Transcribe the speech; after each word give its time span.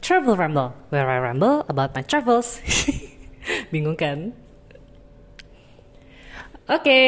Travel 0.00 0.36
Ramble, 0.36 0.72
where 0.88 1.08
I 1.10 1.18
ramble 1.18 1.66
about 1.68 1.94
my 1.94 2.02
travels. 2.02 2.62
Bingung 3.72 3.98
kan? 3.98 4.32
Oke, 6.68 7.00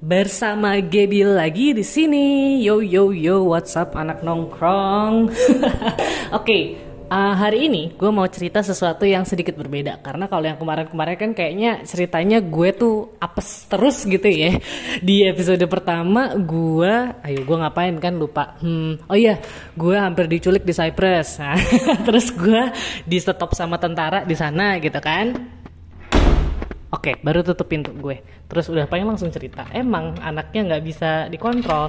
bersama 0.00 0.76
Gaby 0.84 1.24
lagi 1.24 1.72
di 1.72 1.84
sini. 1.84 2.60
Yo 2.60 2.84
yo 2.84 3.12
yo, 3.12 3.48
what's 3.48 3.72
up 3.76 3.96
anak 3.96 4.20
nongkrong? 4.20 5.32
Oke, 6.36 6.76
uh, 7.10 7.34
hari 7.34 7.66
ini 7.66 7.82
gue 7.98 8.10
mau 8.14 8.24
cerita 8.30 8.62
sesuatu 8.62 9.02
yang 9.04 9.26
sedikit 9.26 9.58
berbeda. 9.58 9.98
Karena 10.00 10.30
kalau 10.30 10.46
yang 10.46 10.56
kemarin-kemarin 10.56 11.16
kan 11.18 11.30
kayaknya 11.34 11.82
ceritanya 11.84 12.38
gue 12.38 12.70
tuh 12.72 13.12
apes 13.18 13.66
terus 13.66 14.06
gitu 14.06 14.30
ya. 14.30 14.56
Di 15.06 15.26
episode 15.26 15.60
pertama 15.66 16.32
gue 16.38 16.94
ayo 17.26 17.40
gue 17.42 17.56
ngapain 17.58 17.98
kan 17.98 18.14
lupa. 18.14 18.56
Hmm, 18.62 18.96
oh 19.10 19.18
iya 19.18 19.42
gue 19.74 19.96
hampir 19.98 20.30
diculik 20.30 20.62
di 20.64 20.72
Cyprus. 20.72 21.36
Nah, 21.50 21.56
terus 22.06 22.30
gue 22.30 22.62
di 23.02 23.18
stop 23.18 23.56
sama 23.58 23.74
tentara 23.74 24.22
di 24.22 24.38
sana 24.38 24.78
gitu 24.78 25.00
kan 25.02 25.59
Oke, 26.90 27.14
okay, 27.14 27.22
baru 27.22 27.46
tutup 27.46 27.70
pintu 27.70 27.94
gue. 27.94 28.18
Terus 28.50 28.66
udah 28.66 28.90
pengen 28.90 29.14
langsung 29.14 29.30
cerita. 29.30 29.62
Emang 29.70 30.18
anaknya 30.18 30.74
nggak 30.74 30.82
bisa 30.82 31.30
dikontrol. 31.30 31.86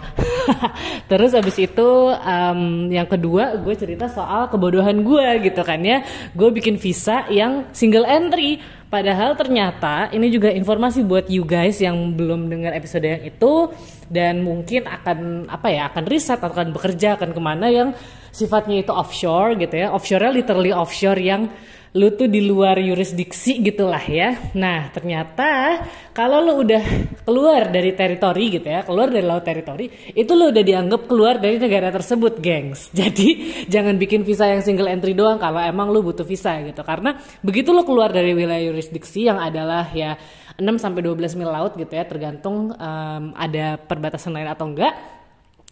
Terus 1.10 1.34
abis 1.34 1.58
itu 1.58 1.90
um, 2.14 2.86
yang 2.86 3.10
kedua 3.10 3.58
gue 3.58 3.74
cerita 3.74 4.05
soal 4.05 4.46
kebodohan 4.54 5.02
gue 5.02 5.50
gitu 5.50 5.66
kan 5.66 5.82
ya. 5.82 6.05
Gue 6.38 6.54
bikin 6.54 6.77
visa 6.77 7.26
yang 7.34 7.66
single 7.74 8.05
entry. 8.05 8.62
Padahal 8.94 9.34
ternyata 9.34 10.14
ini 10.14 10.30
juga 10.30 10.54
informasi 10.54 11.02
buat 11.02 11.26
you 11.34 11.49
guys 11.49 11.82
yang 11.82 12.13
belum 12.13 12.46
dengar 12.54 12.77
episode 12.77 13.02
yang 13.02 13.26
itu 13.26 13.74
dan 14.05 14.46
mungkin 14.46 14.86
akan 14.86 15.49
apa 15.49 15.68
ya 15.74 15.90
akan 15.90 16.05
riset 16.05 16.38
atau 16.38 16.54
akan 16.54 16.77
bekerja 16.77 17.18
akan 17.18 17.34
ke 17.34 17.41
mana 17.41 17.74
yang 17.74 17.90
sifatnya 18.30 18.86
itu 18.86 18.94
offshore 18.94 19.58
gitu 19.58 19.82
ya. 19.82 19.90
Offshore 19.90 20.29
literally 20.29 20.70
offshore 20.70 21.18
yang 21.18 21.49
lu 21.92 22.08
tuh 22.16 22.32
di 22.32 22.40
luar 22.40 22.80
yurisdiksi 22.80 23.60
gitulah 23.60 24.00
ya. 24.08 24.52
Nah 24.56 24.88
ternyata 24.96 25.84
kalau 26.16 26.40
lu 26.40 26.64
udah 26.64 26.84
keluar 27.28 27.68
dari 27.68 27.92
teritori 27.92 28.60
gitu 28.60 28.68
ya, 28.72 28.88
keluar 28.88 29.12
dari 29.12 29.28
laut 29.28 29.44
teritori, 29.44 29.92
itu 30.16 30.32
lu 30.32 30.56
udah 30.56 30.64
dianggap 30.64 31.02
keluar 31.12 31.44
dari 31.44 31.60
negara 31.60 31.92
tersebut, 31.92 32.40
gengs. 32.40 32.92
Jadi 33.00 33.64
jangan 33.68 34.00
bikin 34.00 34.24
visa 34.24 34.48
yang 34.48 34.64
single 34.64 34.88
entry 34.88 35.12
doang 35.12 35.36
kalau 35.36 35.60
emang 35.60 35.92
lu 35.92 36.00
butuh 36.00 36.24
visa 36.24 36.64
gitu. 36.64 36.80
Karena 36.80 37.20
begitu 37.44 37.76
lu 37.76 37.84
keluar 37.84 38.16
dari 38.16 38.32
wilayah 38.32 38.72
yurisdiksi 38.72 39.28
yang 39.28 39.44
adalah 39.44 39.92
ya 39.92 40.16
6 40.56 40.64
sampai 40.80 41.04
12 41.04 41.40
mil 41.40 41.52
laut 41.52 41.76
gitu 41.76 41.92
ya, 41.92 42.08
tergantung 42.08 42.72
um, 42.72 43.24
ada 43.36 43.76
perbatasan 43.76 44.32
lain 44.32 44.48
atau 44.48 44.72
enggak 44.72 45.21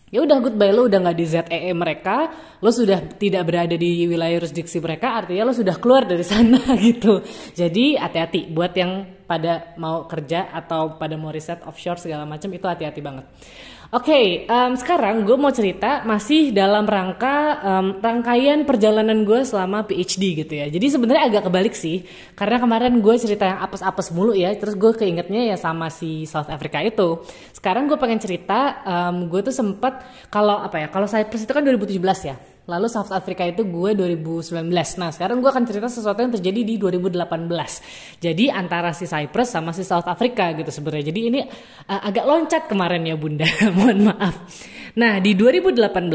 ya 0.10 0.20
udah 0.26 0.38
goodbye. 0.42 0.74
Lo 0.74 0.86
udah 0.86 1.00
nggak 1.02 1.18
di 1.18 1.26
ZEE 1.26 1.72
mereka 1.74 2.30
lo 2.60 2.70
sudah 2.70 3.00
tidak 3.16 3.48
berada 3.48 3.74
di 3.74 4.06
wilayah 4.06 4.42
jurisdiksi 4.42 4.84
mereka 4.84 5.24
artinya 5.24 5.50
lo 5.50 5.54
sudah 5.56 5.76
keluar 5.80 6.06
dari 6.06 6.26
sana 6.26 6.60
gitu. 6.88 7.24
Jadi 7.54 7.98
hati-hati. 7.98 8.52
Buat 8.52 8.74
yang 8.78 8.92
pada 9.30 9.78
mau 9.78 10.10
kerja 10.10 10.50
atau 10.50 10.98
pada 10.98 11.14
mau 11.14 11.30
riset 11.30 11.62
offshore 11.62 12.02
segala 12.02 12.26
macam 12.26 12.50
itu 12.50 12.66
hati-hati 12.66 13.02
banget 13.02 13.26
Oke, 13.90 14.14
okay, 14.14 14.26
um, 14.46 14.78
sekarang 14.78 15.26
gue 15.26 15.34
mau 15.34 15.50
cerita 15.50 16.06
masih 16.06 16.54
dalam 16.54 16.86
rangka 16.86 17.58
um, 17.58 17.98
rangkaian 17.98 18.62
perjalanan 18.62 19.26
gue 19.26 19.42
selama 19.42 19.82
PhD 19.82 20.46
gitu 20.46 20.54
ya. 20.62 20.70
Jadi 20.70 20.94
sebenarnya 20.94 21.26
agak 21.26 21.50
kebalik 21.50 21.74
sih, 21.74 22.06
karena 22.38 22.62
kemarin 22.62 23.02
gue 23.02 23.16
cerita 23.18 23.50
yang 23.50 23.58
apes-apes 23.66 24.14
mulu 24.14 24.38
ya, 24.38 24.54
terus 24.54 24.78
gue 24.78 24.94
keingetnya 24.94 25.42
ya 25.50 25.58
sama 25.58 25.90
si 25.90 26.30
South 26.30 26.54
Africa 26.54 26.86
itu. 26.86 27.26
Sekarang 27.50 27.90
gue 27.90 27.98
pengen 27.98 28.22
cerita, 28.22 28.78
um, 28.86 29.26
gue 29.26 29.42
tuh 29.42 29.58
sempet 29.58 30.06
kalau 30.30 30.62
apa 30.62 30.86
ya, 30.86 30.88
kalau 30.94 31.10
Cyprus 31.10 31.50
itu 31.50 31.54
kan 31.58 31.66
2017 31.66 32.30
ya. 32.30 32.38
Lalu 32.70 32.86
South 32.86 33.10
Africa 33.10 33.42
itu 33.50 33.66
gue 33.66 33.98
2019. 33.98 34.70
Nah 35.02 35.10
sekarang 35.10 35.42
gue 35.42 35.50
akan 35.50 35.66
cerita 35.66 35.90
sesuatu 35.90 36.22
yang 36.22 36.30
terjadi 36.30 36.62
di 36.62 36.76
2018. 36.78 38.22
Jadi 38.22 38.46
antara 38.54 38.94
si 38.94 39.10
Cyprus 39.10 39.50
sama 39.50 39.74
si 39.74 39.82
South 39.82 40.06
Africa 40.06 40.54
gitu 40.54 40.70
sebenarnya. 40.70 41.10
Jadi 41.10 41.22
ini 41.34 41.42
uh, 41.90 42.02
agak 42.06 42.26
loncat 42.30 42.64
kemarin 42.70 43.02
ya 43.10 43.18
bunda. 43.18 43.50
Mohon 43.78 44.14
maaf. 44.14 44.36
Nah 45.00 45.16
di 45.24 45.32
2018 45.32 46.12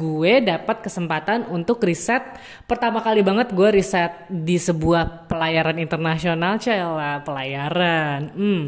gue 0.00 0.32
dapat 0.40 0.76
kesempatan 0.80 1.52
untuk 1.52 1.84
riset. 1.84 2.24
Pertama 2.64 3.04
kali 3.04 3.20
banget 3.20 3.52
gue 3.52 3.68
riset 3.68 4.24
di 4.32 4.56
sebuah 4.56 5.28
pelayaran 5.28 5.76
internasional. 5.76 6.56
Cela 6.56 7.20
pelayaran. 7.20 8.32
Hmm, 8.32 8.62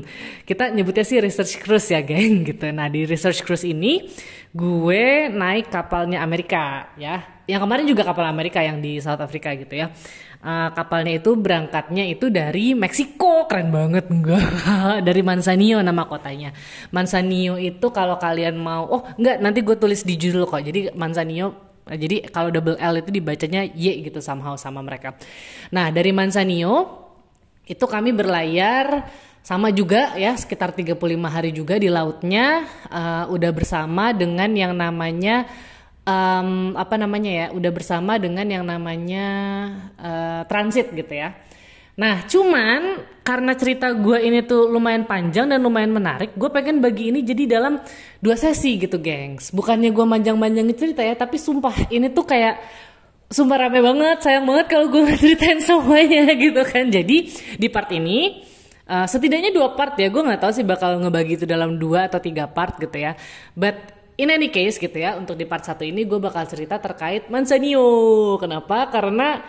kita 0.44 0.68
nyebutnya 0.68 1.00
sih 1.00 1.16
research 1.24 1.64
cruise 1.64 1.88
ya 1.88 2.04
geng 2.04 2.44
gitu. 2.52 2.68
Nah 2.76 2.92
di 2.92 3.08
research 3.08 3.40
cruise 3.40 3.64
ini 3.64 4.12
gue 4.52 5.32
naik 5.32 5.72
kapalnya 5.72 6.20
Amerika 6.20 6.92
ya. 7.00 7.40
Yang 7.48 7.64
kemarin 7.64 7.84
juga 7.88 8.04
kapal 8.04 8.28
Amerika 8.28 8.60
yang 8.60 8.84
di 8.84 9.00
South 9.00 9.24
Africa 9.24 9.56
gitu 9.56 9.72
ya. 9.80 9.88
Uh, 10.38 10.70
kapalnya 10.70 11.18
itu 11.18 11.34
berangkatnya 11.34 12.06
itu 12.06 12.30
dari 12.30 12.70
Meksiko. 12.70 13.50
Keren 13.50 13.74
banget 13.74 14.06
enggak. 14.06 14.38
Dari 15.06 15.18
Manzanillo 15.26 15.82
nama 15.82 16.06
kotanya. 16.06 16.54
Manzanillo 16.94 17.58
itu 17.58 17.90
kalau 17.90 18.14
kalian 18.22 18.54
mau 18.54 18.86
oh 18.86 19.02
enggak 19.18 19.42
nanti 19.42 19.66
gue 19.66 19.74
tulis 19.74 20.06
di 20.06 20.14
judul 20.14 20.46
kok. 20.46 20.62
Jadi 20.62 20.94
Manzanillo 20.94 21.68
jadi 21.90 22.28
kalau 22.28 22.52
double 22.52 22.76
L 22.76 23.00
itu 23.00 23.10
dibacanya 23.10 23.64
Y 23.64 24.04
gitu 24.04 24.20
somehow 24.20 24.54
sama 24.54 24.78
mereka. 24.84 25.16
Nah 25.74 25.88
dari 25.88 26.14
Manzanillo 26.14 27.08
itu 27.64 27.84
kami 27.84 28.12
berlayar 28.12 29.08
sama 29.40 29.72
juga 29.72 30.12
ya 30.20 30.36
sekitar 30.36 30.76
35 30.76 30.98
hari 31.24 31.50
juga 31.56 31.80
di 31.80 31.88
lautnya 31.88 32.68
uh, 32.92 33.24
udah 33.32 33.50
bersama 33.54 34.12
dengan 34.12 34.52
yang 34.52 34.76
namanya 34.76 35.48
um, 36.08 36.72
apa 36.74 36.94
namanya 36.96 37.30
ya 37.30 37.46
udah 37.52 37.70
bersama 37.72 38.16
dengan 38.16 38.48
yang 38.48 38.64
namanya 38.64 39.26
uh, 40.00 40.42
transit 40.48 40.90
gitu 40.96 41.12
ya. 41.12 41.36
Nah 41.98 42.24
cuman 42.24 43.04
karena 43.26 43.52
cerita 43.58 43.90
gue 43.92 44.22
ini 44.22 44.40
tuh 44.46 44.70
lumayan 44.70 45.04
panjang 45.04 45.50
dan 45.50 45.60
lumayan 45.60 45.92
menarik 45.92 46.32
gue 46.32 46.48
pengen 46.48 46.80
bagi 46.80 47.12
ini 47.12 47.20
jadi 47.20 47.60
dalam 47.60 47.82
dua 48.22 48.38
sesi 48.38 48.80
gitu 48.80 48.96
gengs. 48.96 49.52
Bukannya 49.52 49.92
gue 49.92 50.06
manjang-manjangin 50.08 50.76
cerita 50.78 51.04
ya 51.04 51.12
tapi 51.18 51.36
sumpah 51.36 51.92
ini 51.92 52.08
tuh 52.08 52.24
kayak 52.24 52.56
sumpah 53.28 53.68
rame 53.68 53.84
banget 53.84 54.24
sayang 54.24 54.48
banget 54.48 54.66
kalau 54.72 54.88
gue 54.88 55.02
ceritain 55.18 55.60
semuanya 55.68 56.32
gitu 56.32 56.62
kan. 56.64 56.88
Jadi 56.88 57.16
di 57.60 57.68
part 57.68 57.92
ini 57.92 58.48
Uh, 58.88 59.04
setidaknya 59.04 59.52
dua 59.52 59.76
part 59.76 60.00
ya, 60.00 60.08
gue 60.08 60.16
nggak 60.24 60.40
tahu 60.40 60.48
sih 60.48 60.64
bakal 60.64 60.96
ngebagi 60.96 61.36
itu 61.36 61.44
dalam 61.44 61.76
dua 61.76 62.08
atau 62.08 62.24
tiga 62.24 62.48
part 62.48 62.80
gitu 62.80 62.96
ya. 62.96 63.20
But 63.52 63.97
in 64.18 64.28
any 64.34 64.50
case 64.50 64.76
gitu 64.82 64.98
ya, 64.98 65.14
untuk 65.14 65.38
di 65.38 65.46
part 65.46 65.62
satu 65.62 65.86
ini 65.86 66.02
gue 66.02 66.18
bakal 66.18 66.44
cerita 66.50 66.82
terkait 66.82 67.30
Manzanillo. 67.30 68.36
Kenapa? 68.42 68.90
Karena 68.90 69.40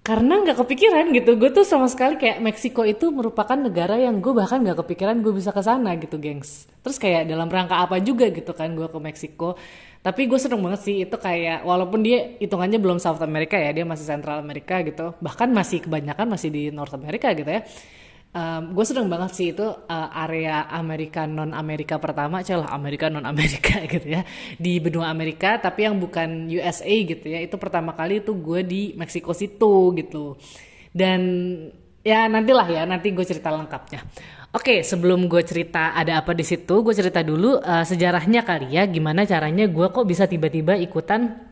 karena 0.00 0.42
nggak 0.42 0.58
kepikiran 0.66 1.12
gitu. 1.14 1.38
Gue 1.38 1.50
tuh 1.54 1.62
sama 1.62 1.86
sekali 1.86 2.18
kayak 2.18 2.42
Meksiko 2.42 2.82
itu 2.88 3.12
merupakan 3.14 3.54
negara 3.54 4.00
yang 4.00 4.18
gue 4.18 4.32
bahkan 4.34 4.58
nggak 4.64 4.82
kepikiran 4.82 5.22
gue 5.22 5.32
bisa 5.36 5.54
ke 5.54 5.62
sana 5.62 5.94
gitu 6.00 6.18
gengs. 6.18 6.66
Terus 6.82 6.96
kayak 6.98 7.30
dalam 7.30 7.46
rangka 7.46 7.78
apa 7.84 8.02
juga 8.02 8.26
gitu 8.32 8.50
kan 8.56 8.74
gue 8.74 8.88
ke 8.90 8.98
Meksiko. 8.98 9.54
Tapi 10.00 10.26
gue 10.26 10.40
seneng 10.40 10.64
banget 10.64 10.80
sih 10.80 10.96
itu 11.04 11.16
kayak 11.20 11.62
walaupun 11.68 12.00
dia 12.00 12.34
hitungannya 12.40 12.80
belum 12.80 12.98
South 12.98 13.20
America 13.20 13.60
ya 13.60 13.70
dia 13.76 13.84
masih 13.84 14.08
Central 14.08 14.40
America 14.40 14.80
gitu. 14.82 15.12
Bahkan 15.20 15.48
masih 15.52 15.84
kebanyakan 15.84 16.26
masih 16.26 16.48
di 16.48 16.62
North 16.72 16.96
America 16.96 17.30
gitu 17.36 17.46
ya 17.46 17.62
Um, 18.30 18.78
gue 18.78 18.86
sedang 18.86 19.10
banget 19.10 19.34
sih 19.34 19.50
itu 19.50 19.66
uh, 19.66 20.08
area 20.22 20.62
Amerika 20.70 21.26
non 21.26 21.50
Amerika 21.50 21.98
pertama, 21.98 22.46
celah 22.46 22.70
Amerika 22.70 23.10
non 23.10 23.26
Amerika 23.32 23.82
gitu 23.90 24.06
ya. 24.06 24.22
Di 24.54 24.78
benua 24.78 25.10
Amerika, 25.10 25.58
tapi 25.58 25.90
yang 25.90 25.98
bukan 25.98 26.46
USA 26.46 26.86
gitu 26.86 27.26
ya. 27.26 27.42
Itu 27.42 27.58
pertama 27.58 27.90
kali 27.98 28.22
itu 28.22 28.38
gue 28.38 28.62
di 28.62 28.82
Meksiko 28.94 29.34
situ 29.34 29.90
gitu. 29.98 30.38
Dan 30.94 31.20
ya 32.06 32.30
nantilah 32.30 32.68
ya 32.70 32.82
nanti 32.86 33.10
gue 33.10 33.26
cerita 33.26 33.50
lengkapnya. 33.50 34.06
Oke, 34.50 34.82
sebelum 34.82 35.30
gue 35.30 35.42
cerita 35.46 35.94
ada 35.94 36.22
apa 36.22 36.34
di 36.34 36.42
situ, 36.42 36.82
gue 36.82 36.94
cerita 36.94 37.22
dulu 37.22 37.58
uh, 37.58 37.86
sejarahnya 37.86 38.42
kali 38.42 38.74
ya, 38.74 38.86
gimana 38.86 39.22
caranya 39.22 39.66
gue 39.70 39.86
kok 39.90 40.06
bisa 40.06 40.26
tiba-tiba 40.26 40.74
ikutan 40.78 41.49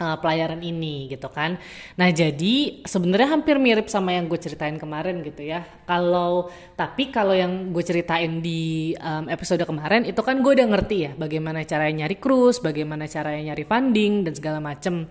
uh, 0.00 0.16
pelayaran 0.18 0.58
ini 0.64 1.06
gitu 1.12 1.28
kan. 1.28 1.60
Nah 2.00 2.08
jadi 2.10 2.82
sebenarnya 2.88 3.36
hampir 3.36 3.60
mirip 3.60 3.86
sama 3.92 4.16
yang 4.16 4.26
gue 4.26 4.40
ceritain 4.40 4.80
kemarin 4.80 5.20
gitu 5.20 5.44
ya. 5.44 5.62
Kalau 5.84 6.48
tapi 6.74 7.12
kalau 7.12 7.36
yang 7.36 7.70
gue 7.70 7.84
ceritain 7.84 8.40
di 8.40 8.96
um, 8.96 9.28
episode 9.28 9.62
kemarin 9.62 10.08
itu 10.08 10.18
kan 10.24 10.40
gue 10.40 10.52
udah 10.56 10.68
ngerti 10.72 10.96
ya 11.04 11.10
bagaimana 11.14 11.62
caranya 11.68 12.08
nyari 12.08 12.16
cruise, 12.16 12.58
bagaimana 12.58 13.04
caranya 13.04 13.52
nyari 13.52 13.64
funding 13.68 14.24
dan 14.24 14.32
segala 14.32 14.58
macem. 14.58 15.04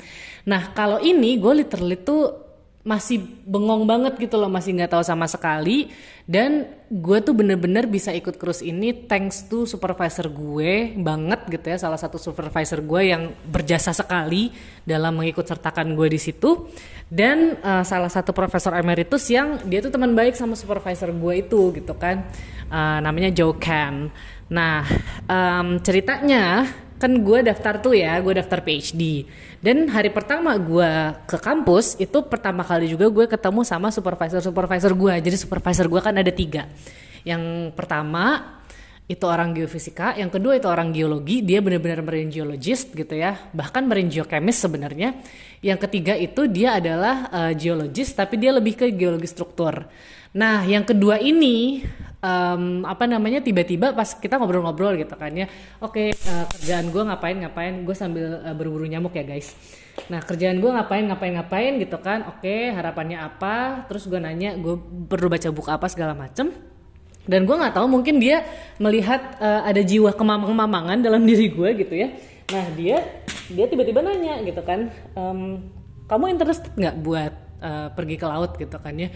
Nah 0.49 0.73
kalau 0.73 0.97
ini 0.97 1.37
gue 1.37 1.53
literally 1.63 2.01
tuh 2.01 2.48
masih 2.81 3.21
bengong 3.43 3.83
banget 3.83 4.15
gitu 4.17 4.39
loh 4.39 4.47
masih 4.47 4.73
nggak 4.75 4.95
tahu 4.95 5.03
sama 5.03 5.27
sekali. 5.27 5.91
Dan 6.29 6.69
gue 6.93 7.17
tuh 7.25 7.33
bener-bener 7.33 7.89
bisa 7.89 8.13
ikut 8.13 8.37
cruise 8.37 8.61
ini 8.61 8.93
thanks 8.93 9.49
to 9.49 9.65
supervisor 9.65 10.29
gue 10.29 10.93
banget 10.93 11.41
gitu 11.49 11.73
ya 11.73 11.77
salah 11.81 11.97
satu 11.97 12.21
supervisor 12.21 12.85
gue 12.85 13.01
yang 13.09 13.33
berjasa 13.49 13.89
sekali 13.97 14.53
dalam 14.85 15.17
mengikut 15.17 15.45
sertakan 15.45 15.97
gue 15.97 16.07
di 16.13 16.19
situ. 16.21 16.69
Dan 17.09 17.57
uh, 17.65 17.81
salah 17.81 18.09
satu 18.09 18.29
profesor 18.31 18.77
emeritus 18.77 19.25
yang 19.33 19.57
dia 19.65 19.81
tuh 19.81 19.89
teman 19.89 20.13
baik 20.13 20.37
sama 20.37 20.53
supervisor 20.53 21.09
gue 21.09 21.33
itu 21.41 21.73
gitu 21.73 21.97
kan 21.97 22.21
uh, 22.69 22.99
namanya 23.01 23.33
Joe 23.33 23.57
Can 23.57 24.13
nah 24.49 24.81
um, 25.29 25.77
ceritanya 25.85 26.65
kan 26.99 27.11
gue 27.15 27.39
daftar 27.47 27.79
tuh 27.79 27.95
ya 27.95 28.19
gue 28.19 28.35
daftar 28.35 28.59
PhD 28.59 29.23
dan 29.63 29.87
hari 29.87 30.11
pertama 30.11 30.51
gue 30.59 31.15
ke 31.25 31.37
kampus 31.39 31.95
itu 31.95 32.19
pertama 32.27 32.67
kali 32.67 32.91
juga 32.91 33.07
gue 33.07 33.25
ketemu 33.25 33.63
sama 33.63 33.87
supervisor 33.87 34.43
supervisor 34.43 34.91
gue 34.91 35.13
jadi 35.23 35.37
supervisor 35.39 35.87
gue 35.87 36.01
kan 36.03 36.15
ada 36.19 36.31
tiga. 36.35 36.67
Yang 37.27 37.75
pertama 37.75 38.55
itu 39.09 39.25
orang 39.25 39.57
geofisika, 39.57 40.13
yang 40.13 40.29
kedua 40.29 40.61
itu 40.61 40.69
orang 40.69 40.93
geologi, 40.93 41.41
dia 41.41 41.65
benar-benar 41.65 42.05
marine 42.05 42.29
geologist 42.29 42.93
gitu 42.93 43.17
ya, 43.17 43.49
bahkan 43.57 43.89
marine 43.89 44.05
geochemist 44.05 44.69
sebenarnya. 44.69 45.17
Yang 45.65 45.89
ketiga 45.89 46.13
itu 46.13 46.45
dia 46.45 46.77
adalah 46.77 47.25
uh, 47.33 47.51
geologist, 47.57 48.13
tapi 48.13 48.37
dia 48.37 48.53
lebih 48.53 48.77
ke 48.77 48.85
geologi 48.93 49.25
struktur. 49.25 49.89
Nah, 50.29 50.61
yang 50.61 50.85
kedua 50.85 51.17
ini 51.17 51.81
um, 52.21 52.85
apa 52.85 53.09
namanya 53.09 53.41
tiba-tiba 53.41 53.95
pas 53.97 54.13
kita 54.13 54.37
ngobrol-ngobrol 54.37 54.93
gitu 54.99 55.15
kan 55.17 55.33
ya, 55.33 55.49
oke 55.81 55.97
okay, 55.97 56.07
uh, 56.29 56.43
eh, 56.43 56.45
kerjaan 56.53 56.93
gue 56.93 57.01
ngapain 57.01 57.37
ngapain, 57.41 57.73
gue 57.81 57.95
sambil 57.97 58.43
uh, 58.45 58.53
berburu 58.53 58.85
nyamuk 58.85 59.15
ya 59.15 59.25
guys. 59.25 59.55
Nah 60.07 60.21
kerjaan 60.23 60.61
gue 60.61 60.69
ngapain 60.69 61.03
ngapain 61.09 61.33
ngapain 61.33 61.73
gitu 61.81 61.97
kan, 61.97 62.29
oke 62.29 62.45
okay, 62.45 62.69
harapannya 62.69 63.17
apa, 63.17 63.87
terus 63.89 64.05
gue 64.05 64.21
nanya 64.21 64.53
gue 64.59 64.77
perlu 65.09 65.27
baca 65.31 65.49
buku 65.49 65.69
apa 65.71 65.87
segala 65.89 66.13
macem? 66.13 66.53
Dan 67.29 67.45
gue 67.45 67.55
nggak 67.57 67.77
tahu 67.77 67.89
mungkin 67.89 68.17
dia 68.17 68.41
melihat 68.81 69.37
uh, 69.41 69.65
ada 69.65 69.81
jiwa 69.81 70.13
kemamang-mamangan 70.13 71.01
dalam 71.01 71.25
diri 71.25 71.49
gue 71.49 71.69
gitu 71.85 71.93
ya. 71.93 72.13
Nah 72.53 72.65
dia 72.77 73.01
dia 73.49 73.65
tiba-tiba 73.65 74.05
nanya 74.05 74.45
gitu 74.45 74.61
kan 74.61 74.93
um, 75.17 75.61
kamu 76.05 76.37
interested 76.37 76.73
nggak 76.73 76.95
buat 77.01 77.33
uh, 77.61 77.89
pergi 77.93 78.15
ke 78.17 78.25
laut? 78.25 78.57
Gitu 78.57 78.77
kan 78.81 78.93
ya 78.97 79.09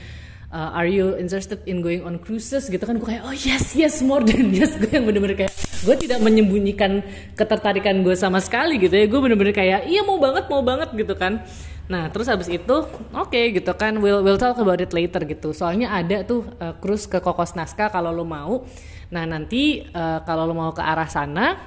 uh, 0.54 0.78
are 0.78 0.86
you 0.86 1.18
interested 1.18 1.60
in 1.66 1.82
going 1.82 2.06
on 2.06 2.22
cruises 2.22 2.70
gitu 2.70 2.86
kan 2.86 3.02
gue 3.02 3.10
kayak 3.10 3.26
oh 3.26 3.34
yes 3.34 3.74
yes 3.74 4.06
more 4.06 4.22
than 4.22 4.54
yes 4.58 4.78
gue 4.78 4.94
yang 4.94 5.10
bener-bener 5.10 5.36
kayak 5.36 5.54
gue 5.84 5.96
tidak 5.98 6.22
menyembunyikan 6.22 7.02
ketertarikan 7.34 8.06
gue 8.06 8.14
sama 8.14 8.38
sekali 8.40 8.78
gitu 8.78 8.94
ya 8.94 9.10
gue 9.10 9.20
bener-bener 9.20 9.52
kayak 9.52 9.90
iya 9.90 10.06
mau 10.06 10.22
banget 10.22 10.46
mau 10.48 10.62
banget 10.62 10.94
gitu 10.94 11.18
kan 11.18 11.42
Nah, 11.84 12.08
terus 12.08 12.32
habis 12.32 12.48
itu 12.48 12.76
oke 13.12 13.28
okay, 13.28 13.52
gitu 13.52 13.76
kan 13.76 14.00
we'll 14.00 14.24
we'll 14.24 14.40
talk 14.40 14.56
about 14.56 14.80
it 14.80 14.96
later 14.96 15.20
gitu. 15.28 15.52
Soalnya 15.52 15.92
ada 15.92 16.24
tuh 16.24 16.48
uh, 16.64 16.80
cruise 16.80 17.12
ke 17.12 17.20
Kokos 17.20 17.60
Naska 17.60 17.92
kalau 17.92 18.16
lo 18.16 18.24
mau. 18.24 18.64
Nah, 19.12 19.28
nanti 19.28 19.84
uh, 19.92 20.24
kalau 20.24 20.48
lo 20.48 20.56
mau 20.56 20.72
ke 20.72 20.80
arah 20.80 21.12
sana 21.12 21.60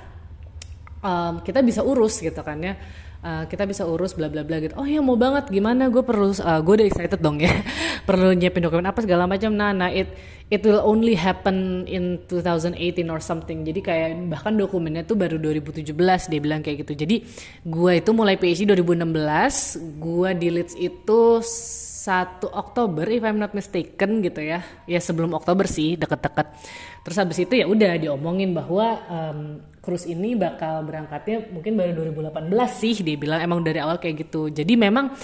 um, 1.05 1.44
kita 1.44 1.61
bisa 1.61 1.85
urus 1.85 2.25
gitu 2.25 2.41
kan 2.41 2.56
ya. 2.65 2.75
Uh, 3.24 3.44
kita 3.50 3.66
bisa 3.66 3.82
urus 3.82 4.14
bla 4.14 4.30
bla 4.30 4.46
bla 4.46 4.62
gitu. 4.62 4.76
Oh 4.78 4.86
ya 4.86 5.02
mau 5.02 5.18
banget 5.18 5.50
gimana 5.50 5.90
gue 5.90 6.00
perlu 6.00 6.30
uh, 6.30 6.60
gue 6.62 6.74
udah 6.80 6.86
excited 6.86 7.20
dong 7.20 7.42
ya. 7.42 7.50
perlu 8.08 8.30
nyiapin 8.32 8.62
dokumen 8.62 8.86
apa 8.86 9.02
segala 9.02 9.26
macam. 9.26 9.50
Nah, 9.52 9.74
nah 9.74 9.90
it 9.90 10.12
it 10.46 10.62
will 10.62 10.78
only 10.82 11.18
happen 11.18 11.88
in 11.90 12.22
2018 12.30 12.78
or 13.10 13.18
something. 13.18 13.66
Jadi 13.66 13.80
kayak 13.82 14.10
bahkan 14.30 14.54
dokumennya 14.54 15.02
tuh 15.02 15.18
baru 15.18 15.42
2017 15.42 15.90
dia 16.30 16.40
bilang 16.40 16.62
kayak 16.62 16.86
gitu. 16.86 16.92
Jadi 16.94 17.26
gue 17.66 17.92
itu 17.98 18.10
mulai 18.14 18.38
PhD 18.38 18.78
2016, 18.78 19.98
gue 19.98 20.28
di 20.38 20.48
Leeds 20.54 20.74
itu 20.78 21.42
1 21.42 22.46
Oktober 22.46 23.02
if 23.10 23.26
I'm 23.26 23.42
not 23.42 23.50
mistaken 23.50 24.22
gitu 24.22 24.38
ya. 24.38 24.62
Ya 24.86 25.02
sebelum 25.02 25.34
Oktober 25.34 25.66
sih 25.66 25.98
deket-deket. 25.98 26.46
Terus 27.02 27.16
habis 27.18 27.38
itu 27.42 27.58
ya 27.58 27.66
udah 27.66 27.98
diomongin 27.98 28.54
bahwa 28.54 29.02
um, 29.10 29.58
cruise 29.87 30.11
ini 30.11 30.35
bakal 30.35 30.83
berangkatnya 30.83 31.47
mungkin 31.55 31.79
baru 31.79 32.11
2018 32.11 32.50
sih 32.75 33.06
dia 33.06 33.15
bilang 33.15 33.38
emang 33.38 33.62
dari 33.62 33.79
awal 33.79 34.03
kayak 34.03 34.27
gitu. 34.27 34.50
Jadi 34.50 34.75
memang 34.75 35.15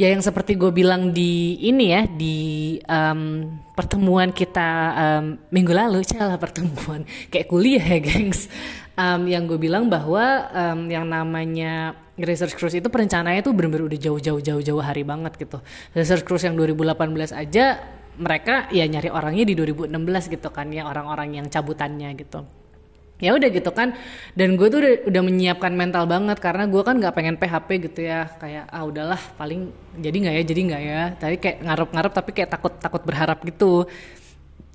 ya 0.00 0.08
yang 0.08 0.24
seperti 0.24 0.56
gue 0.56 0.72
bilang 0.72 1.12
di 1.12 1.60
ini 1.60 1.92
ya 1.92 2.08
di 2.08 2.36
um, 2.88 3.52
pertemuan 3.76 4.32
kita 4.32 4.68
um, 4.96 5.36
minggu 5.52 5.76
lalu 5.76 6.00
celah 6.08 6.40
pertemuan 6.40 7.04
kayak 7.28 7.52
kuliah 7.52 7.84
ya 7.84 8.00
gengs. 8.00 8.48
Um, 8.96 9.28
yang 9.28 9.44
gue 9.46 9.60
bilang 9.60 9.92
bahwa 9.92 10.50
um, 10.50 10.88
yang 10.88 11.06
namanya 11.06 11.94
research 12.18 12.58
cruise 12.58 12.74
itu 12.74 12.90
perencanaannya 12.90 13.46
tuh 13.46 13.54
bener-bener 13.54 13.86
udah 13.86 14.00
jauh-jauh 14.00 14.40
jauh-jauh 14.42 14.82
hari 14.82 15.04
banget 15.04 15.36
gitu. 15.36 15.60
Research 15.92 16.24
cruise 16.24 16.48
yang 16.48 16.56
2018 16.56 17.30
aja 17.36 17.78
mereka 18.18 18.66
ya 18.74 18.82
nyari 18.90 19.12
orangnya 19.12 19.44
di 19.46 19.54
2016 19.54 20.34
gitu 20.34 20.48
kan 20.50 20.66
ya 20.74 20.90
orang-orang 20.90 21.38
yang 21.38 21.46
cabutannya 21.46 22.18
gitu 22.18 22.57
ya 23.18 23.34
udah 23.34 23.48
gitu 23.50 23.70
kan. 23.74 23.94
Dan 24.34 24.54
gue 24.54 24.66
tuh 24.70 24.78
udah, 24.82 24.94
udah 25.10 25.22
menyiapkan 25.22 25.72
mental 25.74 26.06
banget 26.06 26.38
karena 26.38 26.64
gue 26.70 26.82
kan 26.82 26.94
nggak 26.98 27.14
pengen 27.14 27.36
PHP 27.36 27.68
gitu 27.90 28.00
ya. 28.06 28.30
Kayak 28.38 28.70
ah 28.70 28.82
udahlah 28.86 29.20
paling 29.38 29.70
jadi 29.98 30.16
nggak 30.16 30.34
ya 30.34 30.42
jadi 30.46 30.60
nggak 30.70 30.82
ya. 30.82 31.02
Tadi 31.18 31.36
kayak 31.38 31.58
ngarep-ngarep 31.66 32.12
tapi 32.14 32.30
kayak 32.32 32.50
takut 32.50 32.72
takut 32.78 33.02
berharap 33.02 33.38
gitu. 33.44 33.86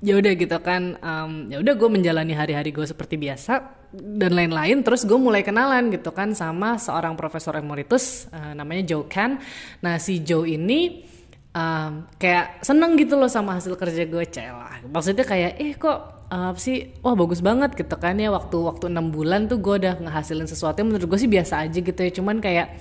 Ya 0.04 0.20
udah 0.20 0.32
gitu 0.36 0.58
kan 0.60 1.00
um, 1.00 1.48
ya 1.48 1.64
udah 1.64 1.74
gue 1.80 1.88
menjalani 1.88 2.36
hari-hari 2.36 2.76
gue 2.76 2.84
seperti 2.84 3.16
biasa 3.16 3.64
dan 3.94 4.36
lain-lain. 4.36 4.84
Terus 4.84 5.08
gue 5.08 5.16
mulai 5.16 5.40
kenalan 5.40 5.88
gitu 5.88 6.12
kan 6.12 6.36
sama 6.36 6.76
seorang 6.76 7.16
profesor 7.16 7.56
emeritus 7.56 8.28
uh, 8.28 8.52
namanya 8.52 8.84
Joe 8.84 9.08
Kan 9.08 9.40
nah 9.80 9.96
si 9.96 10.20
Joe 10.20 10.44
ini 10.44 11.08
um, 11.54 12.04
kayak 12.18 12.60
seneng 12.60 12.98
gitu 12.98 13.14
loh 13.16 13.30
sama 13.30 13.56
hasil 13.56 13.78
kerja 13.78 14.04
gue 14.04 14.24
celah 14.28 14.82
maksudnya 14.90 15.24
kayak 15.24 15.52
eh 15.62 15.72
kok 15.78 16.13
apa 16.34 16.58
sih? 16.58 16.90
Wah 16.98 17.14
bagus 17.14 17.38
banget 17.38 17.78
gitu 17.78 17.94
kan 17.94 18.18
ya. 18.18 18.34
Waktu 18.34 18.56
waktu 18.58 18.90
enam 18.90 19.14
bulan 19.14 19.46
tuh 19.46 19.62
gue 19.62 19.86
udah 19.86 20.02
ngehasilin 20.02 20.50
sesuatu 20.50 20.82
yang 20.82 20.90
menurut 20.90 21.06
gue 21.06 21.18
sih 21.22 21.30
biasa 21.30 21.62
aja 21.62 21.78
gitu 21.78 22.00
ya. 22.00 22.10
Cuman 22.10 22.42
kayak 22.42 22.74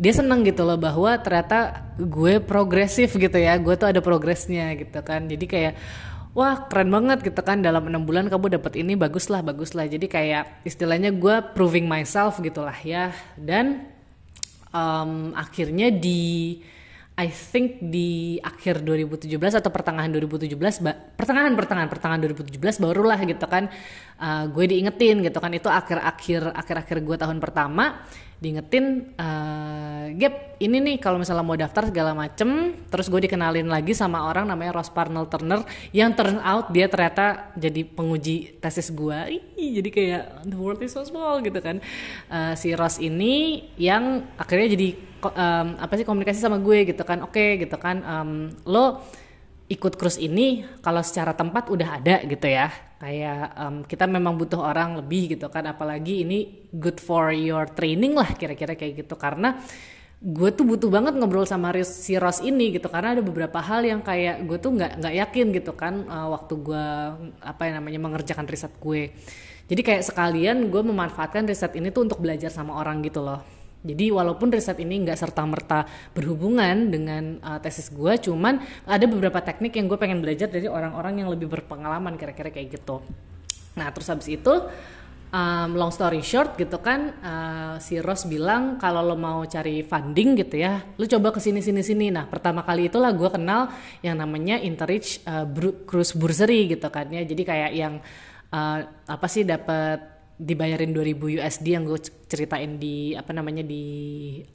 dia 0.00 0.12
seneng 0.16 0.42
gitu 0.42 0.64
loh 0.66 0.80
bahwa 0.80 1.12
ternyata 1.22 1.92
gue 2.00 2.42
progresif 2.42 3.14
gitu 3.14 3.38
ya. 3.38 3.54
Gue 3.62 3.78
tuh 3.78 3.94
ada 3.94 4.02
progresnya 4.02 4.74
gitu 4.74 4.98
kan. 5.06 5.30
Jadi 5.30 5.46
kayak 5.46 5.74
wah 6.34 6.66
keren 6.66 6.90
banget 6.90 7.22
gitu 7.22 7.40
kan. 7.46 7.62
Dalam 7.62 7.86
enam 7.86 8.02
bulan 8.02 8.26
kamu 8.26 8.58
dapat 8.58 8.74
ini 8.82 8.98
bagus 8.98 9.30
lah 9.30 9.44
bagus 9.46 9.70
lah. 9.78 9.86
Jadi 9.86 10.10
kayak 10.10 10.66
istilahnya 10.66 11.14
gue 11.14 11.54
proving 11.54 11.86
myself 11.86 12.42
gitulah 12.42 12.76
ya. 12.82 13.14
Dan 13.38 13.86
um, 14.74 15.30
akhirnya 15.38 15.94
di 15.94 16.58
I 17.20 17.28
think 17.28 17.84
di 17.84 18.40
akhir 18.40 18.80
2017 18.80 19.28
atau 19.60 19.68
pertengahan 19.68 20.08
2017 20.08 20.56
pertengahan 21.20 21.52
pertengahan 21.52 21.88
pertengahan 21.92 22.20
2017 22.24 22.80
barulah 22.80 23.20
gitu 23.28 23.44
kan 23.44 23.68
uh, 24.16 24.48
gue 24.48 24.64
diingetin 24.64 25.20
gitu 25.20 25.36
kan. 25.36 25.52
Itu 25.52 25.68
akhir-akhir 25.68 26.56
akhir-akhir 26.56 26.96
gue 27.04 27.16
tahun 27.20 27.36
pertama 27.36 28.08
diingetin 28.40 29.12
uh, 29.20 30.08
Gap 30.16 30.56
ini 30.64 30.80
nih 30.80 30.96
kalau 30.96 31.20
misalnya 31.20 31.44
mau 31.44 31.60
daftar 31.60 31.92
segala 31.92 32.16
macem 32.16 32.72
terus 32.88 33.12
gue 33.12 33.28
dikenalin 33.28 33.68
lagi 33.68 33.92
sama 33.92 34.24
orang 34.24 34.48
namanya 34.48 34.80
Ross 34.80 34.88
Parnell 34.88 35.28
Turner 35.28 35.60
yang 35.92 36.16
turn 36.16 36.40
out 36.40 36.72
dia 36.72 36.88
ternyata 36.88 37.52
jadi 37.52 37.84
penguji 37.84 38.56
tesis 38.64 38.88
gue. 38.88 39.44
Jadi 39.60 39.88
kayak 39.92 40.48
the 40.48 40.56
world 40.56 40.80
is 40.80 40.96
so 40.96 41.04
small 41.04 41.44
gitu 41.44 41.60
kan. 41.60 41.84
Uh, 42.32 42.56
si 42.56 42.72
Ross 42.72 42.96
ini 42.96 43.68
yang 43.76 44.24
akhirnya 44.40 44.72
jadi 44.72 45.09
um, 45.22 45.68
apa 45.76 45.92
sih 46.00 46.06
komunikasi 46.08 46.40
sama 46.40 46.56
gue 46.56 46.88
gitu 46.88 47.02
kan. 47.04 47.20
Oke 47.20 47.36
okay, 47.36 47.50
gitu 47.60 47.76
kan. 47.76 48.00
Um, 48.02 48.30
lo 48.64 49.04
ikut 49.70 49.94
cruise 49.94 50.18
ini 50.18 50.66
kalau 50.82 50.98
secara 51.04 51.30
tempat 51.36 51.70
udah 51.70 52.02
ada 52.02 52.16
gitu 52.26 52.46
ya. 52.48 52.72
Kayak 53.00 53.42
um, 53.56 53.76
kita 53.86 54.04
memang 54.04 54.36
butuh 54.36 54.60
orang 54.60 54.98
lebih 54.98 55.38
gitu 55.38 55.46
kan. 55.52 55.68
Apalagi 55.70 56.26
ini 56.26 56.68
good 56.74 56.98
for 56.98 57.30
your 57.30 57.70
training 57.70 58.18
lah 58.18 58.32
kira-kira 58.34 58.74
kayak 58.74 59.06
gitu. 59.06 59.14
Karena 59.14 59.60
gue 60.20 60.50
tuh 60.52 60.68
butuh 60.68 60.92
banget 60.92 61.16
ngobrol 61.16 61.48
sama 61.48 61.70
si 61.86 62.18
Ross 62.18 62.42
ini 62.42 62.74
gitu. 62.74 62.90
Karena 62.90 63.14
ada 63.14 63.22
beberapa 63.22 63.62
hal 63.62 63.86
yang 63.86 64.02
kayak 64.02 64.42
gue 64.48 64.58
tuh 64.58 64.74
nggak 64.74 64.92
nggak 65.00 65.14
yakin 65.28 65.46
gitu 65.54 65.72
kan 65.78 66.08
uh, 66.08 66.28
waktu 66.34 66.54
gue 66.58 66.86
apa 67.40 67.62
yang 67.68 67.84
namanya 67.84 68.00
mengerjakan 68.02 68.48
riset 68.50 68.74
gue. 68.80 69.12
Jadi 69.70 69.86
kayak 69.86 70.02
sekalian 70.02 70.66
gue 70.66 70.82
memanfaatkan 70.82 71.46
riset 71.46 71.78
ini 71.78 71.94
tuh 71.94 72.10
untuk 72.10 72.18
belajar 72.18 72.50
sama 72.50 72.74
orang 72.74 73.06
gitu 73.06 73.22
loh 73.22 73.59
jadi 73.80 74.12
walaupun 74.12 74.52
riset 74.52 74.76
ini 74.84 75.00
nggak 75.08 75.16
serta 75.16 75.40
merta 75.48 75.88
berhubungan 76.12 76.92
dengan 76.92 77.40
uh, 77.40 77.56
tesis 77.64 77.88
gue, 77.88 78.12
cuman 78.20 78.60
ada 78.84 79.04
beberapa 79.08 79.40
teknik 79.40 79.72
yang 79.80 79.88
gue 79.88 79.96
pengen 79.96 80.20
belajar 80.20 80.52
dari 80.52 80.68
orang-orang 80.68 81.24
yang 81.24 81.28
lebih 81.32 81.48
berpengalaman 81.48 82.20
kira-kira 82.20 82.52
kayak 82.52 82.76
gitu. 82.76 83.00
Nah 83.80 83.88
terus 83.96 84.12
habis 84.12 84.28
itu 84.28 84.52
um, 85.32 85.70
long 85.78 85.90
story 85.94 86.20
short 86.20 86.58
gitu 86.58 86.78
kan 86.82 87.14
uh, 87.22 87.74
si 87.80 87.98
Ross 88.02 88.26
bilang 88.26 88.76
kalau 88.76 89.00
lo 89.00 89.16
mau 89.16 89.46
cari 89.46 89.82
funding 89.86 90.36
gitu 90.44 90.60
ya 90.60 90.82
lo 90.98 91.06
coba 91.06 91.32
ke 91.32 91.40
sini 91.40 91.62
sini 91.62 91.80
sini 91.80 92.06
nah 92.12 92.26
pertama 92.26 92.66
kali 92.66 92.90
itulah 92.90 93.14
gue 93.14 93.30
kenal 93.30 93.70
yang 94.04 94.18
namanya 94.18 94.58
Interreach 94.60 95.22
uh, 95.24 95.46
Cruise 95.86 96.12
Bursary 96.14 96.68
gitu 96.68 96.90
kan 96.90 97.08
ya 97.08 97.22
jadi 97.24 97.42
kayak 97.46 97.72
yang 97.72 97.94
uh, 98.52 98.78
apa 99.06 99.26
sih 99.30 99.46
dapat 99.46 100.19
dibayarin 100.40 100.96
2000 100.96 101.36
USD 101.36 101.66
yang 101.76 101.84
gue 101.84 102.00
ceritain 102.24 102.80
di 102.80 103.12
apa 103.12 103.36
namanya 103.36 103.60
di 103.60 103.84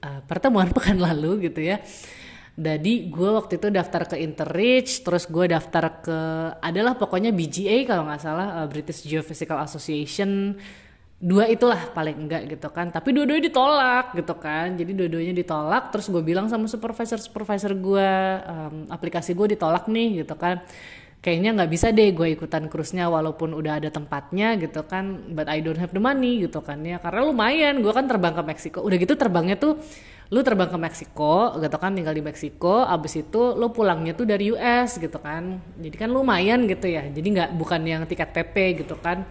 uh, 0.02 0.26
pertemuan 0.26 0.74
pekan 0.76 0.98
lalu 0.98 1.46
gitu 1.46 1.62
ya. 1.62 1.78
Jadi 2.56 3.12
gue 3.12 3.30
waktu 3.36 3.60
itu 3.60 3.68
daftar 3.68 4.08
ke 4.08 4.16
Interreach, 4.16 5.04
terus 5.04 5.28
gue 5.28 5.46
daftar 5.52 6.00
ke 6.00 6.20
adalah 6.64 6.96
pokoknya 6.96 7.36
BGA 7.36 7.84
kalau 7.84 8.08
nggak 8.08 8.22
salah 8.24 8.64
uh, 8.64 8.68
British 8.72 9.04
Geophysical 9.06 9.60
Association. 9.62 10.56
Dua 11.16 11.48
itulah 11.52 11.92
paling 11.92 12.16
enggak 12.28 12.48
gitu 12.48 12.72
kan. 12.72 12.90
Tapi 12.96 13.12
dua-duanya 13.12 13.52
ditolak 13.52 14.06
gitu 14.16 14.34
kan. 14.40 14.72
Jadi 14.80 14.92
dua-duanya 14.96 15.36
ditolak 15.36 15.92
terus 15.92 16.08
gue 16.08 16.24
bilang 16.24 16.48
sama 16.48 16.72
supervisor 16.72 17.20
supervisor 17.20 17.76
gue 17.76 18.10
um, 18.48 18.88
aplikasi 18.88 19.36
gue 19.36 19.54
ditolak 19.54 19.92
nih 19.92 20.24
gitu 20.24 20.36
kan 20.40 20.64
kayaknya 21.26 21.58
nggak 21.58 21.72
bisa 21.74 21.90
deh 21.90 22.14
gue 22.14 22.38
ikutan 22.38 22.70
cruise-nya 22.70 23.10
walaupun 23.10 23.58
udah 23.58 23.82
ada 23.82 23.90
tempatnya 23.90 24.62
gitu 24.62 24.86
kan 24.86 25.34
but 25.34 25.50
I 25.50 25.58
don't 25.58 25.82
have 25.82 25.90
the 25.90 25.98
money 25.98 26.46
gitu 26.46 26.62
kan 26.62 26.86
ya. 26.86 27.02
Karena 27.02 27.26
lumayan 27.26 27.82
gue 27.82 27.90
kan 27.90 28.06
terbang 28.06 28.38
ke 28.38 28.46
Meksiko. 28.46 28.86
Udah 28.86 28.98
gitu 29.02 29.18
terbangnya 29.18 29.58
tuh 29.58 29.82
lu 30.30 30.46
terbang 30.46 30.70
ke 30.70 30.78
Meksiko 30.78 31.58
gitu 31.58 31.78
kan 31.82 31.98
tinggal 31.98 32.14
di 32.14 32.22
Meksiko 32.22 32.86
abis 32.86 33.26
itu 33.26 33.58
lu 33.58 33.74
pulangnya 33.74 34.14
tuh 34.14 34.30
dari 34.30 34.54
US 34.54 35.02
gitu 35.02 35.18
kan. 35.18 35.58
Jadi 35.82 35.98
kan 35.98 36.14
lumayan 36.14 36.70
gitu 36.70 36.86
ya. 36.86 37.10
Jadi 37.10 37.26
nggak 37.26 37.58
bukan 37.58 37.82
yang 37.82 38.06
tiket 38.06 38.30
PP 38.30 38.86
gitu 38.86 38.94
kan. 39.02 39.26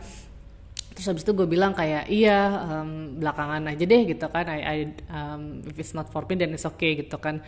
Terus 0.98 1.06
habis 1.14 1.22
itu 1.22 1.30
gue 1.30 1.46
bilang 1.46 1.78
kayak 1.78 2.10
iya 2.10 2.58
um, 2.74 3.22
belakangan 3.22 3.70
aja 3.70 3.84
deh 3.86 4.02
gitu 4.02 4.26
kan. 4.26 4.50
I, 4.50 4.58
I 4.66 4.78
um, 5.14 5.62
if 5.62 5.78
it's 5.78 5.94
not 5.94 6.10
for 6.10 6.26
me 6.26 6.34
then 6.34 6.50
it's 6.58 6.66
okay 6.66 6.98
gitu 6.98 7.22
kan. 7.22 7.38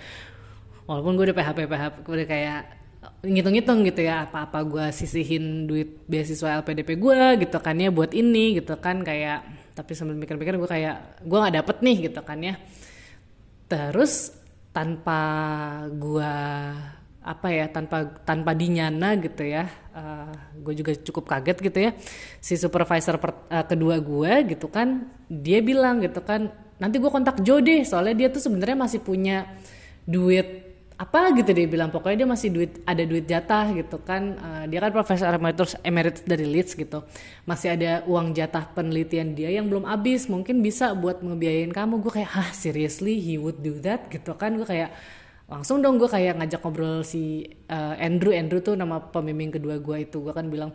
Walaupun 0.87 1.19
gue 1.19 1.35
udah 1.35 1.35
PHP 1.35 1.67
PHP 1.67 1.95
gue 2.07 2.15
udah 2.15 2.31
kayak 2.31 2.86
ngitung-ngitung 3.25 3.83
gitu 3.87 4.01
ya 4.07 4.27
apa-apa 4.29 4.59
gue 4.67 4.87
sisihin 4.95 5.67
duit 5.67 6.05
beasiswa 6.07 6.63
LPDP 6.63 6.97
gue 6.99 7.47
gitu 7.47 7.59
kan 7.59 7.77
ya 7.79 7.91
buat 7.91 8.15
ini 8.15 8.61
gitu 8.63 8.79
kan 8.79 9.03
kayak 9.03 9.45
tapi 9.77 9.93
sambil 9.93 10.17
mikir-mikir 10.17 10.57
gue 10.57 10.71
kayak 10.71 11.21
gue 11.21 11.39
nggak 11.39 11.57
dapet 11.61 11.77
nih 11.85 11.97
gitu 12.09 12.21
kan 12.25 12.39
ya. 12.41 12.55
Terus 13.67 14.33
tanpa 14.73 15.21
gua 15.97 16.33
apa 17.27 17.49
ya 17.51 17.67
tanpa 17.67 18.23
tanpa 18.23 18.55
dinyana 18.55 19.19
gitu 19.19 19.43
ya 19.43 19.67
uh, 19.91 20.31
gue 20.63 20.75
juga 20.79 20.93
cukup 20.95 21.25
kaget 21.27 21.59
gitu 21.61 21.79
ya. 21.91 21.91
Si 22.39 22.55
supervisor 22.57 23.19
per, 23.21 23.31
uh, 23.51 23.65
kedua 23.67 23.99
gue 24.01 24.57
gitu 24.57 24.71
kan 24.73 25.11
dia 25.27 25.61
bilang 25.61 26.01
gitu 26.01 26.23
kan 26.23 26.49
nanti 26.81 26.97
gue 27.01 27.11
kontak 27.11 27.41
Joe 27.45 27.61
deh 27.61 27.83
soalnya 27.85 28.15
dia 28.15 28.29
tuh 28.29 28.41
sebenarnya 28.41 28.77
masih 28.77 29.01
punya 29.01 29.49
duit 30.07 30.66
apa 30.97 31.29
gitu 31.37 31.53
dia 31.53 31.69
bilang 31.69 31.93
pokoknya 31.93 32.25
dia 32.25 32.29
masih 32.29 32.49
duit 32.49 32.81
ada 32.89 33.05
duit 33.05 33.29
jatah 33.29 33.69
gitu 33.77 34.01
kan. 34.01 34.33
Uh, 34.41 34.65
dia 34.65 34.81
kan 34.81 34.91
profesor 34.97 35.29
emeritus 35.29 35.77
emeritus 35.85 36.25
dari 36.25 36.49
Leeds 36.49 36.73
gitu. 36.73 37.05
Masih 37.45 37.77
ada 37.77 38.01
uang 38.09 38.33
jatah 38.33 38.65
penelitian 38.73 39.37
dia 39.37 39.53
yang 39.53 39.69
belum 39.69 39.85
habis. 39.85 40.25
Mungkin 40.25 40.65
bisa 40.65 40.97
buat 40.97 41.21
ngebiayain 41.21 41.69
kamu. 41.69 42.01
Gue 42.01 42.13
kayak 42.17 42.33
ah 42.33 42.51
seriously? 42.57 43.21
He 43.21 43.37
would 43.37 43.61
do 43.61 43.77
that? 43.85 44.09
Gitu 44.09 44.33
kan. 44.41 44.57
Gue 44.57 44.65
kayak 44.65 44.97
langsung 45.47 45.85
dong 45.85 46.01
gue 46.01 46.09
kayak 46.09 46.41
ngajak 46.41 46.65
ngobrol 46.65 47.05
si 47.05 47.45
uh, 47.69 47.95
Andrew. 48.01 48.33
Andrew 48.33 48.65
tuh 48.65 48.73
nama 48.73 48.97
pemimpin 48.97 49.53
kedua 49.53 49.77
gue 49.77 49.97
itu. 50.01 50.25
Gue 50.25 50.33
kan 50.33 50.49
bilang 50.49 50.73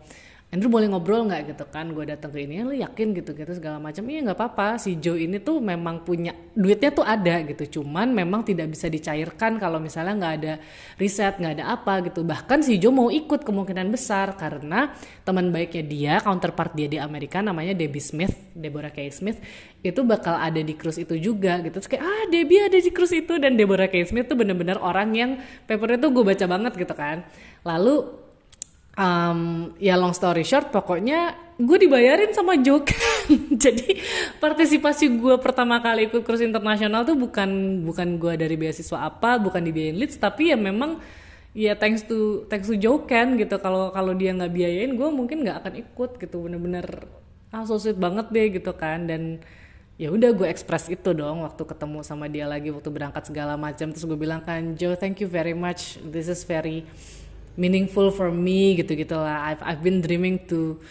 Andrew 0.52 0.68
boleh 0.68 0.92
ngobrol 0.92 1.32
nggak 1.32 1.56
gitu 1.56 1.64
kan? 1.72 1.96
Gue 1.96 2.04
datang 2.04 2.28
ke 2.28 2.44
ini 2.44 2.60
lu 2.60 2.76
yakin 2.76 3.16
gitu 3.16 3.32
gitu 3.32 3.56
segala 3.56 3.80
macam. 3.80 4.04
Iya 4.04 4.20
nggak 4.28 4.36
apa-apa. 4.36 4.76
Si 4.84 5.00
Joe 5.00 5.16
ini 5.16 5.40
tuh 5.40 5.64
memang 5.64 6.04
punya 6.04 6.36
duitnya 6.52 6.92
tuh 6.92 7.08
ada 7.08 7.40
gitu. 7.48 7.80
Cuman 7.80 8.12
memang 8.12 8.44
tidak 8.44 8.68
bisa 8.68 8.92
dicairkan 8.92 9.56
kalau 9.64 9.80
misalnya 9.80 10.12
nggak 10.20 10.34
ada 10.44 10.54
riset 11.00 11.40
nggak 11.40 11.56
ada 11.56 11.66
apa 11.72 12.04
gitu. 12.04 12.28
Bahkan 12.28 12.68
si 12.68 12.76
Joe 12.84 12.92
mau 12.92 13.08
ikut 13.08 13.48
kemungkinan 13.48 13.88
besar 13.96 14.36
karena 14.36 14.92
teman 15.24 15.56
baiknya 15.56 15.84
dia 15.88 16.14
counterpart 16.20 16.76
dia 16.76 16.92
di 16.92 17.00
Amerika 17.00 17.40
namanya 17.40 17.72
Debbie 17.72 18.04
Smith 18.04 18.36
Deborah 18.52 18.92
K. 18.92 19.08
Smith 19.08 19.40
itu 19.80 20.04
bakal 20.04 20.36
ada 20.36 20.60
di 20.60 20.76
cruise 20.76 21.00
itu 21.00 21.16
juga 21.16 21.64
gitu. 21.64 21.80
Terus 21.80 21.88
kayak 21.88 22.04
ah 22.04 22.24
Debbie 22.28 22.60
ada 22.60 22.76
di 22.76 22.92
cruise 22.92 23.16
itu. 23.16 23.40
Dan 23.40 23.56
Deborah 23.56 23.88
K. 23.88 24.04
Smith 24.04 24.28
tuh 24.28 24.36
bener-bener 24.36 24.76
orang 24.84 25.16
yang 25.16 25.40
papernya 25.64 25.96
tuh 25.96 26.12
gue 26.12 26.24
baca 26.28 26.44
banget 26.44 26.76
gitu 26.76 26.92
kan. 26.92 27.24
Lalu 27.64 28.20
um, 28.98 29.72
ya 29.78 30.00
long 30.00 30.16
story 30.16 30.44
short 30.44 30.72
pokoknya 30.74 31.36
gue 31.62 31.78
dibayarin 31.78 32.34
sama 32.34 32.58
Jok 32.58 32.90
jadi 33.64 34.02
partisipasi 34.42 35.14
gue 35.22 35.36
pertama 35.38 35.78
kali 35.78 36.10
ikut 36.10 36.26
cruise 36.26 36.42
internasional 36.42 37.06
tuh 37.06 37.14
bukan 37.14 37.82
bukan 37.86 38.18
gue 38.18 38.34
dari 38.34 38.58
beasiswa 38.58 39.06
apa 39.06 39.38
bukan 39.38 39.62
dibiayain 39.62 39.98
Leeds 40.00 40.18
tapi 40.18 40.50
ya 40.50 40.58
memang 40.58 40.98
ya 41.52 41.76
thanks 41.76 42.08
to 42.08 42.48
thanks 42.48 42.68
to 42.72 42.76
Jokan 42.80 43.36
gitu. 43.36 43.56
Kalau 43.60 43.92
kalau 43.92 44.14
dia 44.16 44.32
nggak 44.32 44.52
biayain 44.52 44.92
gue 44.96 45.10
mungkin 45.12 45.44
nggak 45.44 45.58
akan 45.64 45.74
ikut 45.84 46.12
gitu. 46.20 46.38
Bener-bener 46.48 47.08
ah 47.52 47.68
so 47.68 47.76
banget 47.96 48.28
deh 48.32 48.48
gitu 48.60 48.72
kan. 48.76 49.08
Dan 49.08 49.44
ya 50.00 50.10
udah 50.10 50.32
gue 50.34 50.48
express 50.48 50.88
itu 50.90 51.12
dong 51.14 51.46
waktu 51.46 51.62
ketemu 51.62 52.00
sama 52.02 52.26
dia 52.32 52.48
lagi 52.48 52.72
waktu 52.72 52.90
berangkat 52.90 53.28
segala 53.28 53.60
macam. 53.60 53.92
Terus 53.92 54.06
gue 54.08 54.20
bilang 54.20 54.42
kan 54.44 54.76
Joe 54.80 54.96
thank 54.96 55.20
you 55.20 55.28
very 55.28 55.56
much. 55.56 56.00
This 56.02 56.32
is 56.32 56.48
very 56.48 56.88
meaningful 57.62 58.10
for 58.10 58.34
me 58.34 58.74
gitu 58.82 58.98
gitu 58.98 59.14
lah. 59.14 59.54
I've 59.54 59.62
I've 59.62 59.84
been 59.86 60.02
dreaming 60.02 60.42
to 60.50 60.82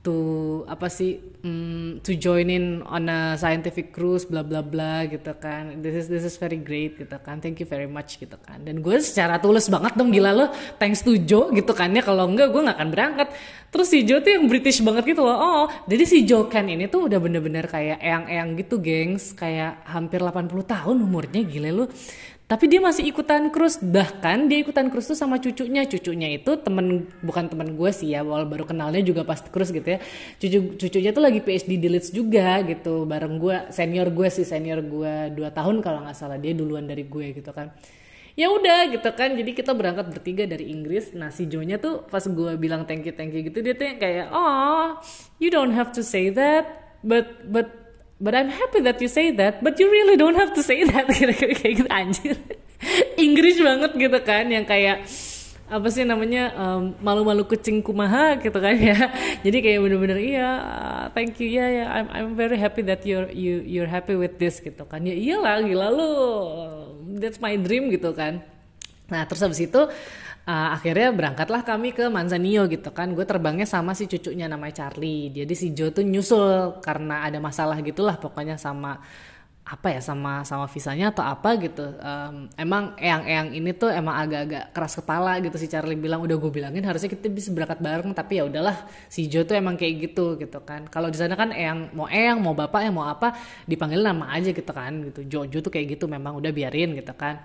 to 0.00 0.16
apa 0.64 0.88
sih 0.88 1.20
um, 1.44 2.00
to 2.00 2.16
join 2.16 2.48
in 2.48 2.80
on 2.88 3.04
a 3.12 3.36
scientific 3.36 3.92
cruise 3.92 4.24
bla 4.24 4.40
bla 4.40 4.64
bla 4.64 5.04
gitu 5.04 5.36
kan. 5.36 5.76
This 5.84 5.92
is 5.92 6.06
this 6.08 6.24
is 6.24 6.40
very 6.40 6.56
great 6.56 6.96
gitu 6.96 7.12
kan. 7.20 7.44
Thank 7.44 7.60
you 7.60 7.68
very 7.68 7.84
much 7.84 8.16
gitu 8.16 8.40
kan. 8.40 8.64
Dan 8.64 8.80
gue 8.80 8.96
secara 9.04 9.36
tulus 9.36 9.68
banget 9.68 10.00
dong 10.00 10.08
gila 10.08 10.32
lo. 10.32 10.46
Thanks 10.80 11.04
to 11.04 11.20
Joe 11.20 11.52
gitu 11.52 11.76
kan 11.76 11.92
ya. 11.92 12.00
Kalau 12.00 12.24
enggak 12.24 12.48
gue 12.48 12.60
nggak 12.64 12.78
akan 12.80 12.88
berangkat. 12.88 13.28
Terus 13.68 13.86
si 13.92 13.98
Joe 14.08 14.24
tuh 14.24 14.32
yang 14.40 14.48
British 14.48 14.80
banget 14.80 15.04
gitu 15.12 15.20
loh. 15.20 15.36
Oh 15.36 15.64
jadi 15.84 16.04
si 16.08 16.24
Joe 16.24 16.48
kan 16.48 16.64
ini 16.64 16.88
tuh 16.88 17.04
udah 17.04 17.20
bener-bener 17.20 17.68
kayak 17.68 18.00
eyang-eyang 18.00 18.56
gitu 18.56 18.80
gengs. 18.80 19.36
Kayak 19.36 19.84
hampir 19.84 20.24
80 20.24 20.48
tahun 20.64 20.96
umurnya 20.96 21.44
gila 21.44 21.70
lo 21.76 21.86
tapi 22.50 22.66
dia 22.66 22.82
masih 22.82 23.06
ikutan 23.06 23.46
cruise 23.54 23.78
bahkan 23.78 24.50
dia 24.50 24.58
ikutan 24.58 24.90
cruise 24.90 25.06
tuh 25.06 25.14
sama 25.14 25.38
cucunya. 25.38 25.86
Cucunya 25.86 26.34
itu 26.34 26.58
temen 26.58 27.06
bukan 27.22 27.46
temen 27.46 27.78
gue 27.78 27.90
sih 27.94 28.10
ya 28.10 28.26
awal 28.26 28.42
baru 28.42 28.66
kenalnya 28.66 29.06
juga 29.06 29.22
pas 29.22 29.38
cruise 29.38 29.70
gitu 29.70 29.86
ya. 29.86 30.02
Cucu 30.42 30.74
cucunya 30.74 31.14
tuh 31.14 31.22
lagi 31.22 31.38
PhD 31.46 31.78
di 31.78 31.86
Leeds 31.86 32.10
juga 32.10 32.58
gitu. 32.66 33.06
Bareng 33.06 33.38
gue 33.38 33.70
senior 33.70 34.10
gue 34.10 34.26
sih 34.34 34.42
senior 34.42 34.82
gue 34.82 35.30
dua 35.30 35.54
tahun 35.54 35.78
kalau 35.78 36.02
nggak 36.02 36.18
salah. 36.18 36.42
Dia 36.42 36.50
duluan 36.50 36.90
dari 36.90 37.06
gue 37.06 37.38
gitu 37.38 37.54
kan. 37.54 37.70
Ya 38.34 38.50
udah 38.50 38.98
gitu 38.98 39.10
kan. 39.14 39.30
Jadi 39.38 39.54
kita 39.54 39.70
berangkat 39.70 40.10
bertiga 40.10 40.42
dari 40.42 40.74
Inggris. 40.74 41.14
Nah 41.14 41.30
si 41.30 41.46
Jonya 41.46 41.78
tuh 41.78 42.02
pas 42.10 42.26
gue 42.26 42.58
bilang 42.58 42.82
thank 42.82 43.06
you 43.06 43.14
thank 43.14 43.30
you 43.30 43.46
gitu 43.46 43.62
dia 43.62 43.78
tuh 43.78 43.94
kayak 43.94 44.26
oh 44.34 44.98
you 45.38 45.54
don't 45.54 45.70
have 45.70 45.94
to 45.94 46.02
say 46.02 46.34
that 46.34 46.98
but 47.06 47.46
but 47.46 47.79
but 48.20 48.36
I'm 48.36 48.52
happy 48.52 48.84
that 48.84 49.00
you 49.00 49.08
say 49.08 49.32
that 49.32 49.64
but 49.64 49.80
you 49.80 49.88
really 49.90 50.20
don't 50.20 50.36
have 50.36 50.52
to 50.54 50.62
say 50.62 50.84
that. 50.84 51.08
Kira-kira 51.16 51.56
kayak 51.56 51.74
gitu 51.80 51.90
anjir. 51.90 52.36
Inggris 53.16 53.56
banget 53.60 53.92
gitu 53.96 54.18
kan 54.20 54.44
yang 54.52 54.68
kayak 54.68 55.08
apa 55.70 55.86
sih 55.86 56.02
namanya 56.02 56.50
um, 56.58 56.98
malu-malu 56.98 57.46
kucing 57.46 57.80
kumaha 57.80 58.36
gitu 58.42 58.58
kan 58.60 58.76
ya. 58.76 59.08
Jadi 59.44 59.58
kayak 59.64 59.78
bener-bener 59.80 60.18
iya 60.20 60.50
thank 61.16 61.40
you 61.40 61.48
ya 61.48 61.64
yeah, 61.64 61.68
yeah, 61.70 61.88
I'm 61.88 62.08
I'm 62.12 62.30
very 62.36 62.60
happy 62.60 62.84
that 62.90 63.06
you're 63.08 63.30
you 63.32 63.64
you're 63.64 63.88
happy 63.88 64.14
with 64.14 64.36
this 64.36 64.60
gitu 64.60 64.84
kan. 64.84 65.02
Ya 65.06 65.16
iyalah 65.16 65.64
gila 65.64 65.88
lu 65.88 66.10
that's 67.16 67.40
my 67.40 67.56
dream 67.56 67.88
gitu 67.88 68.12
kan. 68.12 68.44
Nah 69.08 69.24
terus 69.26 69.42
habis 69.42 69.62
itu 69.62 69.80
uh, 70.50 70.68
akhirnya 70.74 71.08
berangkatlah 71.14 71.62
kami 71.62 71.94
ke 71.94 72.10
Manzanillo 72.10 72.66
gitu 72.66 72.90
kan. 72.90 73.14
Gue 73.14 73.22
terbangnya 73.22 73.66
sama 73.70 73.94
si 73.94 74.10
cucunya 74.10 74.50
namanya 74.50 74.86
Charlie. 74.86 75.30
Jadi 75.30 75.54
si 75.54 75.66
Joe 75.70 75.94
tuh 75.94 76.02
nyusul 76.02 76.82
karena 76.82 77.22
ada 77.26 77.38
masalah 77.38 77.78
gitulah 77.78 78.18
pokoknya 78.18 78.58
sama 78.58 78.98
apa 79.70 79.86
ya 79.94 80.02
sama 80.02 80.42
sama 80.42 80.66
visanya 80.66 81.14
atau 81.14 81.22
apa 81.22 81.54
gitu. 81.62 81.94
Um, 82.02 82.50
emang 82.58 82.98
eyang-eyang 82.98 83.54
ini 83.54 83.70
tuh 83.78 83.86
emang 83.94 84.18
agak-agak 84.18 84.74
keras 84.74 84.98
kepala 84.98 85.38
gitu 85.38 85.54
si 85.62 85.70
Charlie 85.70 85.94
bilang. 85.94 86.18
Udah 86.26 86.34
gue 86.34 86.50
bilangin 86.50 86.82
harusnya 86.82 87.06
kita 87.06 87.30
bisa 87.30 87.54
berangkat 87.54 87.78
bareng 87.78 88.10
tapi 88.10 88.42
ya 88.42 88.50
udahlah 88.50 88.74
si 89.06 89.30
Joe 89.30 89.46
tuh 89.46 89.54
emang 89.54 89.78
kayak 89.78 90.10
gitu 90.10 90.34
gitu 90.42 90.58
kan. 90.66 90.90
Kalau 90.90 91.06
di 91.06 91.18
sana 91.20 91.38
kan 91.38 91.54
eyang 91.54 91.94
mau 91.94 92.10
eyang 92.10 92.42
mau 92.42 92.58
bapak 92.58 92.90
yang 92.90 92.98
mau 92.98 93.06
apa 93.06 93.38
dipanggil 93.70 94.02
nama 94.02 94.34
aja 94.34 94.50
gitu 94.50 94.72
kan 94.74 94.90
gitu. 95.06 95.20
Jojo 95.30 95.62
tuh 95.62 95.70
kayak 95.70 95.94
gitu 95.94 96.10
memang 96.10 96.34
udah 96.42 96.50
biarin 96.50 96.98
gitu 96.98 97.14
kan 97.14 97.38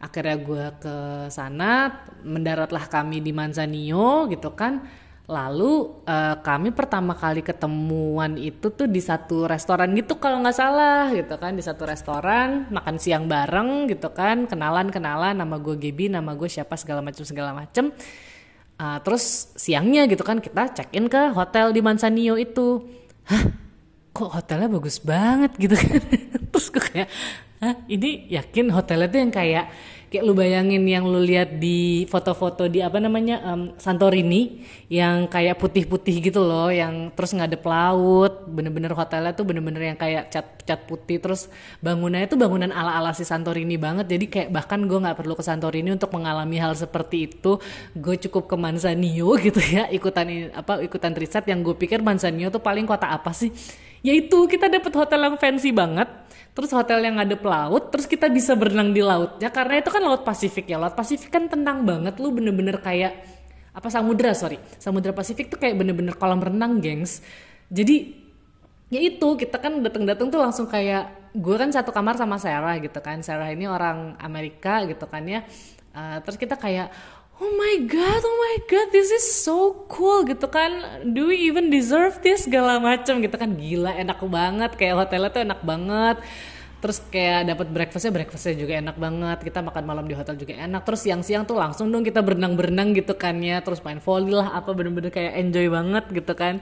akhirnya 0.00 0.36
gue 0.40 0.64
ke 0.80 0.96
sana 1.30 2.02
mendaratlah 2.22 2.86
kami 2.86 3.20
di 3.20 3.30
Manzanillo 3.34 4.30
gitu 4.30 4.52
kan. 4.54 4.82
Lalu 5.24 6.04
uh, 6.04 6.36
kami 6.44 6.68
pertama 6.76 7.16
kali 7.16 7.40
ketemuan 7.40 8.36
itu 8.36 8.68
tuh 8.68 8.84
di 8.84 9.00
satu 9.00 9.48
restoran 9.48 9.96
gitu 9.96 10.20
kalau 10.20 10.44
nggak 10.44 10.52
salah 10.52 11.08
gitu 11.16 11.40
kan 11.40 11.56
di 11.56 11.64
satu 11.64 11.88
restoran 11.88 12.68
makan 12.68 13.00
siang 13.00 13.24
bareng 13.24 13.88
gitu 13.88 14.12
kan. 14.12 14.44
Kenalan 14.44 14.92
kenalan 14.92 15.40
nama 15.40 15.56
gue 15.56 15.80
Gaby 15.80 16.12
nama 16.12 16.36
gue 16.36 16.48
siapa 16.52 16.76
segala 16.76 17.00
macam 17.00 17.24
segala 17.24 17.56
macam 17.56 17.88
uh, 18.76 18.98
terus 19.00 19.56
siangnya 19.56 20.04
gitu 20.10 20.20
kan 20.20 20.44
kita 20.44 20.76
check 20.76 20.92
in 20.92 21.08
ke 21.08 21.32
hotel 21.32 21.72
di 21.72 21.80
Manzanillo 21.80 22.36
itu. 22.36 22.84
Hah 23.24 23.64
kok 24.14 24.30
hotelnya 24.30 24.70
bagus 24.70 25.02
banget 25.02 25.52
gitu 25.58 25.74
kan? 25.74 25.98
Terus 26.54 26.66
gue 26.70 26.82
kayak 26.86 27.08
Hah, 27.64 27.80
ini 27.88 28.28
yakin 28.28 28.68
hotelnya 28.68 29.08
tuh 29.08 29.20
yang 29.24 29.32
kayak 29.32 29.72
kayak 30.12 30.20
lu 30.20 30.36
bayangin 30.36 30.84
yang 30.84 31.08
lu 31.08 31.16
lihat 31.16 31.56
di 31.56 32.04
foto-foto 32.12 32.68
di 32.68 32.84
apa 32.84 33.00
namanya 33.00 33.40
um, 33.40 33.72
Santorini 33.80 34.60
yang 34.92 35.24
kayak 35.32 35.56
putih-putih 35.56 36.28
gitu 36.28 36.44
loh 36.44 36.68
yang 36.68 37.08
terus 37.16 37.32
ngadep 37.32 37.64
laut 37.64 38.44
bener-bener 38.44 38.92
hotelnya 38.92 39.32
tuh 39.32 39.48
bener-bener 39.48 39.90
yang 39.90 39.96
kayak 39.96 40.28
cat 40.28 40.60
cat 40.60 40.84
putih 40.84 41.24
terus 41.24 41.48
bangunannya 41.80 42.28
tuh 42.28 42.36
bangunan 42.36 42.68
ala-ala 42.68 43.16
si 43.16 43.24
Santorini 43.24 43.80
banget. 43.80 44.12
Jadi 44.12 44.28
kayak 44.28 44.48
bahkan 44.52 44.84
gue 44.84 45.00
nggak 45.00 45.16
perlu 45.24 45.32
ke 45.32 45.40
Santorini 45.40 45.88
untuk 45.96 46.12
mengalami 46.12 46.60
hal 46.60 46.76
seperti 46.76 47.32
itu. 47.32 47.56
Gue 47.96 48.20
cukup 48.20 48.44
ke 48.44 48.60
Manzanillo 48.60 49.40
gitu 49.40 49.64
ya 49.64 49.88
ikutan 49.88 50.52
apa 50.52 50.84
ikutan 50.84 51.16
riset 51.16 51.48
yang 51.48 51.64
gue 51.64 51.72
pikir 51.80 52.04
Manzanillo 52.04 52.52
tuh 52.52 52.60
paling 52.60 52.84
kota 52.84 53.08
apa 53.08 53.32
sih 53.32 53.48
yaitu 54.04 54.44
kita 54.44 54.68
dapet 54.68 54.92
hotel 54.92 55.32
yang 55.32 55.36
fancy 55.40 55.72
banget 55.72 56.06
terus 56.54 56.70
hotel 56.70 57.02
yang 57.02 57.16
ngadep 57.18 57.42
laut 57.42 57.88
terus 57.90 58.04
kita 58.04 58.28
bisa 58.30 58.52
berenang 58.54 58.92
di 58.92 59.00
lautnya 59.00 59.48
karena 59.50 59.80
itu 59.80 59.90
kan 59.90 60.02
laut 60.04 60.22
Pasifik 60.22 60.70
ya. 60.70 60.78
Laut 60.78 60.94
Pasifik 60.94 61.32
kan 61.32 61.50
tenang 61.50 61.82
banget 61.82 62.20
lu 62.22 62.30
bener-bener 62.30 62.78
kayak 62.78 63.26
apa 63.74 63.88
samudra 63.90 64.30
sorry. 64.38 64.60
Samudra 64.78 65.10
Pasifik 65.10 65.50
tuh 65.50 65.58
kayak 65.58 65.74
bener-bener 65.74 66.14
kolam 66.14 66.38
renang 66.38 66.78
gengs. 66.78 67.24
Jadi 67.72 68.22
ya 68.92 69.00
itu 69.02 69.34
kita 69.34 69.58
kan 69.58 69.82
datang-datang 69.82 70.30
tuh 70.30 70.38
langsung 70.38 70.70
kayak 70.70 71.34
gue 71.34 71.56
kan 71.58 71.74
satu 71.74 71.90
kamar 71.90 72.14
sama 72.14 72.38
Sarah 72.38 72.78
gitu 72.78 73.02
kan. 73.02 73.18
Sarah 73.26 73.50
ini 73.50 73.66
orang 73.66 74.14
Amerika 74.22 74.86
gitu 74.86 75.10
kan 75.10 75.26
ya. 75.26 75.42
Uh, 75.90 76.22
terus 76.22 76.38
kita 76.38 76.54
kayak 76.54 76.94
oh 77.42 77.50
my 77.58 77.74
god 77.90 78.20
oh 78.22 78.36
my 78.38 78.56
god 78.70 78.86
this 78.94 79.10
is 79.10 79.24
so 79.26 79.86
cool 79.90 80.22
gitu 80.26 80.46
kan. 80.46 81.02
Do 81.10 81.30
we 81.30 81.50
even 81.50 81.70
deserve 81.72 82.22
this? 82.22 82.46
Segala 82.46 82.78
macam 82.78 83.18
gitu 83.18 83.34
kan. 83.34 83.50
Gila 83.54 83.92
enak 83.98 84.20
banget. 84.26 84.70
Kayak 84.78 84.94
hotelnya 85.06 85.30
tuh 85.32 85.42
enak 85.42 85.60
banget. 85.66 86.16
Terus 86.84 87.00
kayak 87.08 87.48
dapat 87.48 87.66
breakfastnya 87.72 88.12
breakfastnya 88.12 88.54
juga 88.60 88.72
enak 88.78 88.96
banget. 89.00 89.38
Kita 89.40 89.64
makan 89.64 89.84
malam 89.88 90.04
di 90.04 90.14
hotel 90.14 90.36
juga 90.36 90.54
enak. 90.54 90.84
Terus 90.84 91.00
siang-siang 91.08 91.42
tuh 91.48 91.56
langsung 91.56 91.88
dong 91.88 92.04
kita 92.04 92.20
berenang-berenang 92.20 92.92
gitu 92.94 93.16
kan 93.16 93.40
ya. 93.40 93.64
Terus 93.64 93.80
main 93.82 93.98
volley 93.98 94.36
lah 94.36 94.52
apa 94.54 94.70
bener-bener 94.76 95.10
kayak 95.10 95.32
enjoy 95.40 95.66
banget 95.72 96.04
gitu 96.12 96.32
kan 96.36 96.60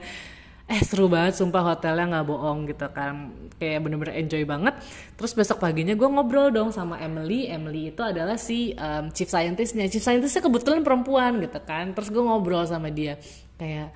eh 0.73 0.81
seru 0.81 1.05
banget 1.05 1.37
sumpah 1.37 1.61
hotelnya 1.61 2.17
nggak 2.17 2.25
bohong 2.25 2.65
gitu 2.65 2.89
kan. 2.89 3.29
Kayak 3.61 3.85
bener-bener 3.85 4.17
enjoy 4.17 4.41
banget. 4.41 4.73
Terus 5.13 5.37
besok 5.37 5.61
paginya 5.61 5.93
gue 5.93 6.09
ngobrol 6.09 6.49
dong 6.49 6.73
sama 6.73 6.97
Emily. 6.97 7.45
Emily 7.45 7.93
itu 7.93 8.01
adalah 8.01 8.41
si 8.41 8.73
um, 8.73 9.13
chief 9.13 9.29
scientistnya. 9.29 9.85
Chief 9.85 10.01
scientistnya 10.01 10.41
kebetulan 10.41 10.81
perempuan 10.81 11.37
gitu 11.45 11.61
kan. 11.61 11.93
Terus 11.93 12.09
gue 12.09 12.23
ngobrol 12.25 12.65
sama 12.65 12.89
dia. 12.89 13.21
Kayak 13.61 13.93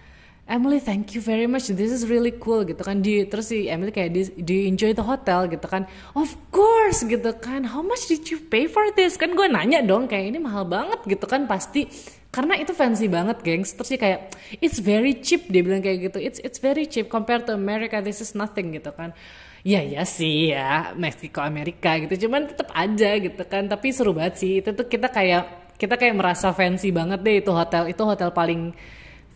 Emily 0.48 0.78
thank 0.80 1.18
you 1.18 1.20
very 1.20 1.50
much. 1.50 1.68
This 1.74 1.90
is 1.90 2.06
really 2.06 2.32
cool 2.38 2.62
gitu 2.62 2.80
kan. 2.80 3.02
Di 3.02 3.26
terus 3.26 3.50
si 3.50 3.66
Emily 3.68 3.90
kayak 3.90 4.14
do 4.38 4.54
you 4.54 4.70
enjoy 4.70 4.94
the 4.94 5.04
hotel 5.04 5.50
gitu 5.50 5.66
kan. 5.66 5.90
Of 6.14 6.30
course 6.54 7.02
gitu 7.04 7.34
kan. 7.42 7.66
How 7.66 7.82
much 7.82 8.06
did 8.06 8.30
you 8.30 8.38
pay 8.38 8.70
for 8.70 8.86
this? 8.94 9.18
Kan 9.18 9.34
gue 9.34 9.50
nanya 9.50 9.82
dong 9.82 10.06
kayak 10.06 10.32
ini 10.32 10.40
mahal 10.40 10.70
banget 10.70 11.02
gitu 11.10 11.26
kan. 11.26 11.50
Pasti 11.50 11.90
karena 12.38 12.54
itu 12.62 12.70
fancy 12.78 13.10
banget 13.10 13.42
gengs. 13.42 13.74
Terus 13.74 13.90
sih 13.90 13.98
kayak 13.98 14.30
it's 14.62 14.78
very 14.78 15.18
cheap 15.18 15.50
dia 15.50 15.66
bilang 15.66 15.82
kayak 15.82 16.14
gitu. 16.14 16.22
It's 16.22 16.38
it's 16.46 16.62
very 16.62 16.86
cheap 16.86 17.10
compared 17.10 17.50
to 17.50 17.58
America. 17.58 17.98
This 17.98 18.22
is 18.22 18.38
nothing 18.38 18.78
gitu 18.78 18.94
kan. 18.94 19.18
Ya 19.66 19.82
ya 19.82 20.06
sih 20.06 20.54
ya. 20.54 20.94
Meksiko 20.94 21.42
Amerika 21.42 21.98
gitu. 21.98 22.30
Cuman 22.30 22.46
tetap 22.46 22.70
aja 22.78 23.18
gitu 23.18 23.42
kan. 23.50 23.66
Tapi 23.66 23.90
seru 23.90 24.14
banget 24.14 24.38
sih. 24.38 24.62
Itu 24.62 24.78
tuh 24.78 24.86
kita 24.86 25.10
kayak 25.10 25.74
kita 25.82 25.98
kayak 25.98 26.14
merasa 26.14 26.54
fancy 26.54 26.94
banget 26.94 27.26
deh. 27.26 27.42
Itu 27.42 27.58
hotel 27.58 27.90
itu 27.90 28.06
hotel 28.06 28.30
paling 28.30 28.78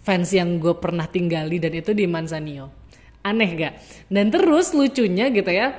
fans 0.05 0.29
yang 0.29 0.61
gue 0.61 0.77
pernah 0.77 1.09
tinggali 1.09 1.57
dan 1.57 1.73
itu 1.73 1.97
di 1.97 2.05
Manzanillo. 2.05 2.69
Aneh 3.21 3.49
gak 3.53 3.73
dan 4.09 4.33
terus 4.33 4.73
lucunya 4.73 5.29
gitu 5.29 5.53
ya 5.53 5.77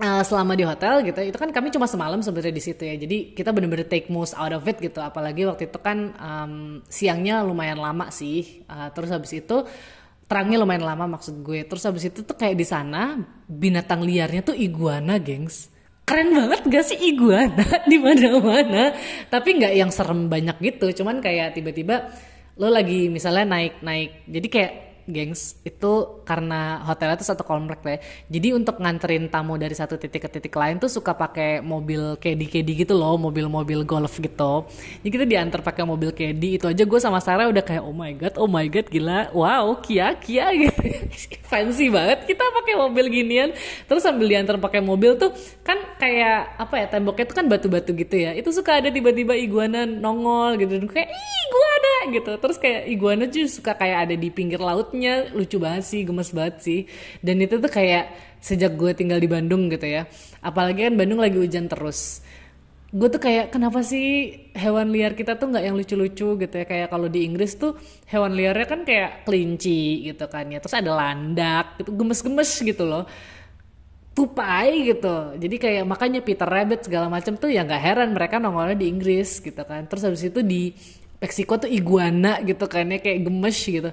uh, 0.00 0.24
selama 0.24 0.56
di 0.56 0.64
hotel 0.64 1.04
gitu 1.04 1.20
itu 1.20 1.36
kan 1.36 1.52
kami 1.52 1.68
cuma 1.70 1.84
semalam 1.84 2.18
sebenarnya 2.24 2.54
di 2.56 2.64
situ 2.64 2.82
ya. 2.82 2.96
Jadi 2.96 3.36
kita 3.36 3.52
bener-bener 3.52 3.86
take 3.86 4.08
most 4.08 4.32
out 4.34 4.50
of 4.50 4.64
it 4.64 4.80
gitu. 4.80 4.98
Apalagi 4.98 5.44
waktu 5.46 5.68
itu 5.68 5.78
kan 5.78 6.16
um, 6.16 6.54
siangnya 6.88 7.44
lumayan 7.44 7.78
lama 7.78 8.08
sih. 8.08 8.64
Uh, 8.66 8.88
terus 8.96 9.12
habis 9.12 9.30
itu 9.36 9.62
terangnya 10.26 10.58
lumayan 10.64 10.82
lama 10.82 11.20
maksud 11.20 11.44
gue. 11.44 11.68
Terus 11.68 11.84
habis 11.84 12.08
itu 12.08 12.24
tuh 12.24 12.34
kayak 12.34 12.56
di 12.56 12.66
sana 12.66 13.20
binatang 13.46 14.00
liarnya 14.02 14.50
tuh 14.50 14.56
iguana 14.56 15.20
gengs. 15.20 15.68
Keren 16.08 16.34
banget 16.34 16.66
gak 16.66 16.84
sih 16.90 16.98
iguana? 16.98 17.62
Di 17.90 17.94
mana-mana. 18.02 18.90
Tapi 19.30 19.48
nggak 19.62 19.74
yang 19.78 19.94
serem 19.94 20.26
banyak 20.26 20.58
gitu. 20.58 21.02
Cuman 21.02 21.22
kayak 21.22 21.54
tiba-tiba 21.54 22.10
lo 22.58 22.68
lagi 22.68 23.08
misalnya 23.08 23.56
naik 23.56 23.80
naik 23.80 24.28
jadi 24.28 24.48
kayak 24.52 24.72
gengs 25.12 25.58
itu 25.66 26.22
karena 26.24 26.82
hotelnya 26.86 27.18
itu 27.18 27.26
satu 27.26 27.42
komplek 27.42 27.80
ya 27.84 27.98
jadi 28.30 28.54
untuk 28.54 28.78
nganterin 28.78 29.26
tamu 29.26 29.58
dari 29.58 29.74
satu 29.74 29.98
titik 29.98 30.26
ke 30.26 30.28
titik 30.28 30.54
lain 30.54 30.78
tuh 30.78 30.88
suka 30.90 31.12
pakai 31.16 31.60
mobil 31.64 32.16
kedi 32.16 32.46
kedi 32.46 32.72
gitu 32.84 32.94
loh 32.96 33.16
mobil-mobil 33.20 33.84
golf 33.84 34.20
gitu. 34.20 34.64
Jadi 35.00 35.10
kita 35.10 35.24
diantar 35.24 35.60
pakai 35.60 35.84
mobil 35.84 36.10
kedi 36.12 36.60
itu 36.60 36.66
aja 36.68 36.82
gue 36.84 37.00
sama 37.00 37.18
Sarah 37.18 37.48
udah 37.48 37.64
kayak 37.64 37.82
oh 37.84 37.94
my 37.94 38.12
god 38.16 38.34
oh 38.36 38.48
my 38.48 38.66
god 38.68 38.86
gila. 38.88 39.32
Wow 39.32 39.80
kia 39.80 40.16
kia 40.20 40.52
gitu. 40.62 40.80
Fancy 41.48 41.88
banget. 41.88 42.28
Kita 42.28 42.42
pakai 42.42 42.74
mobil 42.76 43.04
ginian. 43.08 43.50
Terus 43.88 44.02
sambil 44.04 44.26
diantar 44.28 44.56
pakai 44.60 44.80
mobil 44.80 45.16
tuh 45.16 45.32
kan 45.66 45.76
kayak 45.96 46.60
apa 46.60 46.74
ya 46.80 46.86
temboknya 46.88 47.24
tuh 47.28 47.36
kan 47.36 47.46
batu-batu 47.48 47.90
gitu 47.96 48.16
ya. 48.16 48.36
Itu 48.36 48.50
suka 48.52 48.80
ada 48.80 48.88
tiba-tiba 48.92 49.36
iguana 49.36 49.84
nongol 49.84 50.56
gitu. 50.60 50.76
Kayak 50.88 51.10
iguana 51.12 51.94
gitu. 52.14 52.32
Terus 52.36 52.56
kayak 52.56 52.80
iguana 52.88 53.24
juga 53.28 53.48
suka 53.48 53.72
kayak 53.76 53.98
ada 54.10 54.14
di 54.14 54.28
pinggir 54.28 54.60
lautnya 55.00 55.32
lucu 55.32 55.56
banget 55.56 55.84
sih 55.88 56.00
gemes 56.04 56.30
banget 56.36 56.56
sih. 56.60 56.80
Dan 57.24 57.40
itu 57.40 57.56
tuh 57.56 57.72
kayak 57.72 58.36
sejak 58.44 58.76
gue 58.76 58.92
tinggal 58.92 59.16
di 59.16 59.28
Bandung 59.28 59.72
gitu 59.72 59.88
ya. 59.88 60.04
Apalagi 60.44 60.92
kan 60.92 60.94
Bandung 61.00 61.24
lagi 61.24 61.40
hujan 61.40 61.72
terus. 61.72 62.20
Gue 62.90 63.08
tuh 63.08 63.22
kayak 63.22 63.54
kenapa 63.54 63.80
sih 63.86 64.34
hewan 64.52 64.90
liar 64.90 65.14
kita 65.16 65.38
tuh 65.38 65.48
nggak 65.48 65.64
yang 65.64 65.76
lucu-lucu 65.78 66.36
gitu 66.36 66.54
ya? 66.60 66.66
Kayak 66.68 66.92
kalau 66.92 67.08
di 67.08 67.24
Inggris 67.24 67.56
tuh 67.56 67.80
hewan 68.12 68.36
liarnya 68.36 68.66
kan 68.68 68.80
kayak 68.84 69.24
kelinci 69.24 70.12
gitu 70.12 70.28
kan 70.28 70.44
ya. 70.52 70.60
Terus 70.60 70.76
ada 70.76 70.92
landak 70.92 71.80
gitu 71.80 71.96
gemes-gemes 71.96 72.50
gitu 72.60 72.84
loh. 72.84 73.08
Tupai 74.12 74.84
gitu. 74.84 75.38
Jadi 75.40 75.56
kayak 75.56 75.84
makanya 75.88 76.20
Peter 76.20 76.44
Rabbit 76.44 76.84
segala 76.84 77.08
macam 77.08 77.40
tuh 77.40 77.48
ya 77.48 77.64
nggak 77.64 77.80
heran 77.80 78.10
mereka 78.12 78.36
nongolnya 78.36 78.76
di 78.76 78.90
Inggris 78.90 79.40
gitu 79.40 79.62
kan. 79.64 79.88
Terus 79.88 80.02
habis 80.04 80.28
itu 80.28 80.44
di 80.44 80.74
Meksiko 81.20 81.60
tuh 81.60 81.68
iguana 81.68 82.40
gitu 82.40 82.64
kan 82.64 82.88
ya 82.90 82.96
kayak 82.96 83.28
gemes 83.28 83.60
gitu 83.60 83.92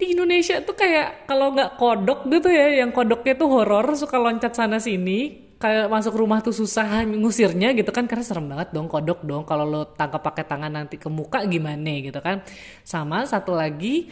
di 0.00 0.16
Indonesia 0.16 0.64
tuh 0.64 0.72
kayak 0.72 1.28
kalau 1.28 1.52
nggak 1.52 1.76
kodok 1.76 2.24
gitu 2.32 2.48
ya 2.48 2.80
yang 2.80 2.90
kodoknya 2.90 3.36
tuh 3.36 3.48
horor 3.52 3.92
suka 3.92 4.16
loncat 4.16 4.56
sana 4.56 4.80
sini 4.80 5.50
kayak 5.60 5.92
masuk 5.92 6.16
rumah 6.16 6.40
tuh 6.40 6.56
susah 6.56 7.04
ngusirnya 7.04 7.76
gitu 7.76 7.92
kan 7.92 8.08
karena 8.08 8.24
serem 8.24 8.48
banget 8.48 8.72
dong 8.72 8.88
kodok 8.88 9.20
dong. 9.28 9.44
Kalau 9.44 9.68
lo 9.68 9.92
tangkap 9.92 10.24
pakai 10.24 10.48
tangan 10.48 10.72
nanti 10.72 10.96
ke 10.96 11.12
muka 11.12 11.44
gimana 11.44 12.00
gitu 12.00 12.16
kan. 12.24 12.40
Sama 12.80 13.28
satu 13.28 13.52
lagi 13.52 14.08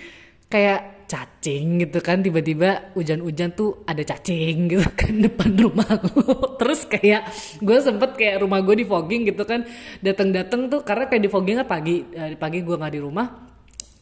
kayak 0.52 1.08
cacing 1.08 1.88
gitu 1.88 2.04
kan 2.04 2.20
tiba-tiba 2.20 2.92
hujan-hujan 2.92 3.56
tuh 3.56 3.80
ada 3.88 4.04
cacing 4.04 4.68
gitu 4.68 4.84
kan 5.00 5.16
depan 5.24 5.56
rumah 5.56 5.88
lo. 5.88 6.52
Terus 6.60 6.84
kayak 6.84 7.32
gue 7.64 7.78
sempet 7.80 8.12
kayak 8.20 8.44
rumah 8.44 8.60
gue 8.60 8.84
di 8.84 8.86
fogging 8.86 9.24
gitu 9.32 9.48
kan 9.48 9.64
datang-datang 10.04 10.68
tuh 10.68 10.84
karena 10.84 11.08
kayak 11.08 11.22
di 11.24 11.30
fogging 11.32 11.64
kan 11.64 11.68
pagi 11.68 12.04
eh, 12.12 12.36
pagi 12.36 12.60
gue 12.60 12.76
nggak 12.76 12.92
di 12.92 13.00
rumah 13.00 13.47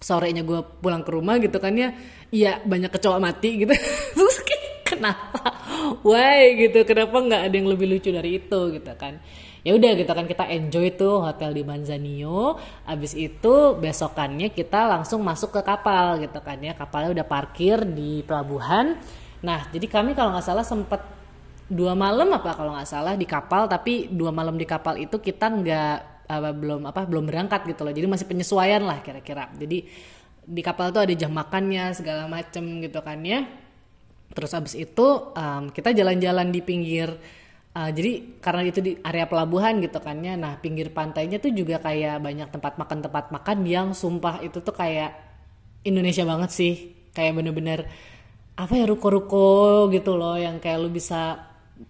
sorenya 0.01 0.45
gue 0.45 0.61
pulang 0.81 1.01
ke 1.01 1.11
rumah 1.11 1.41
gitu 1.41 1.57
kan 1.57 1.73
ya 1.73 1.97
iya 2.31 2.61
banyak 2.63 2.91
kecoa 2.93 3.19
mati 3.23 3.65
gitu. 3.65 3.73
Terus 4.17 4.37
kenapa? 4.87 5.43
Why 6.07 6.57
gitu? 6.57 6.83
Kenapa 6.87 7.17
nggak 7.19 7.43
ada 7.51 7.55
yang 7.55 7.69
lebih 7.69 7.87
lucu 7.91 8.11
dari 8.11 8.39
itu 8.41 8.61
gitu 8.73 8.93
kan? 8.97 9.19
Ya 9.67 9.75
udah 9.75 9.99
gitu 9.99 10.13
kan 10.15 10.31
kita 10.31 10.47
enjoy 10.47 10.95
tuh 10.95 11.27
hotel 11.27 11.51
di 11.51 11.67
Manzanillo. 11.67 12.55
Abis 12.87 13.19
itu 13.19 13.75
besokannya 13.75 14.55
kita 14.55 14.87
langsung 14.87 15.27
masuk 15.27 15.59
ke 15.59 15.61
kapal 15.67 16.23
gitu 16.23 16.39
kan 16.39 16.59
ya. 16.63 16.73
Kapalnya 16.79 17.11
udah 17.23 17.27
parkir 17.27 17.83
di 17.83 18.23
pelabuhan. 18.23 18.95
Nah 19.43 19.67
jadi 19.75 19.87
kami 19.91 20.15
kalau 20.15 20.35
nggak 20.35 20.47
salah 20.47 20.63
sempet 20.63 21.03
dua 21.67 21.99
malam 21.99 22.31
apa 22.31 22.55
kalau 22.55 22.79
nggak 22.79 22.87
salah 22.87 23.19
di 23.19 23.27
kapal 23.27 23.67
tapi 23.67 24.07
dua 24.07 24.31
malam 24.31 24.55
di 24.55 24.63
kapal 24.63 25.03
itu 25.03 25.19
kita 25.19 25.51
nggak 25.51 26.16
apa 26.27 26.51
belum 26.51 26.91
apa 26.91 27.07
belum 27.07 27.25
berangkat 27.31 27.71
gitu 27.71 27.87
loh 27.87 27.95
jadi 27.95 28.07
masih 28.11 28.27
penyesuaian 28.27 28.83
lah 28.83 28.99
kira-kira 29.01 29.51
jadi 29.55 29.79
di 30.47 30.63
kapal 30.63 30.95
tuh 30.95 31.07
ada 31.07 31.15
jam 31.15 31.31
makannya 31.31 31.95
segala 31.95 32.27
macem 32.31 32.63
gitu 32.83 32.99
kan 33.03 33.19
ya 33.23 33.47
Terus 34.37 34.53
abis 34.53 34.75
itu 34.77 35.07
um, 35.33 35.73
kita 35.73 35.97
jalan-jalan 35.97 36.53
di 36.53 36.61
pinggir 36.61 37.09
uh, 37.73 37.89
jadi 37.89 38.37
karena 38.37 38.63
itu 38.69 38.81
di 38.85 38.93
area 39.01 39.25
pelabuhan 39.25 39.81
gitu 39.81 39.97
kan 40.03 40.21
ya. 40.21 40.37
Nah, 40.37 40.61
pinggir 40.61 40.93
pantainya 40.93 41.41
tuh 41.41 41.57
juga 41.57 41.81
kayak 41.81 42.21
banyak 42.21 42.49
tempat 42.53 42.77
makan 42.77 42.99
tempat 43.01 43.25
makan 43.31 43.59
yang 43.65 43.89
sumpah 43.97 44.45
itu 44.45 44.61
tuh 44.61 44.77
kayak 44.77 45.17
Indonesia 45.89 46.29
banget 46.29 46.51
sih. 46.53 46.75
Kayak 47.17 47.33
bener-bener 47.41 47.81
apa 48.57 48.73
ya 48.77 48.85
ruko-ruko 48.89 49.89
gitu 49.93 50.17
loh 50.21 50.37
yang 50.37 50.61
kayak 50.61 50.85
lu 50.85 50.89
bisa 50.93 51.37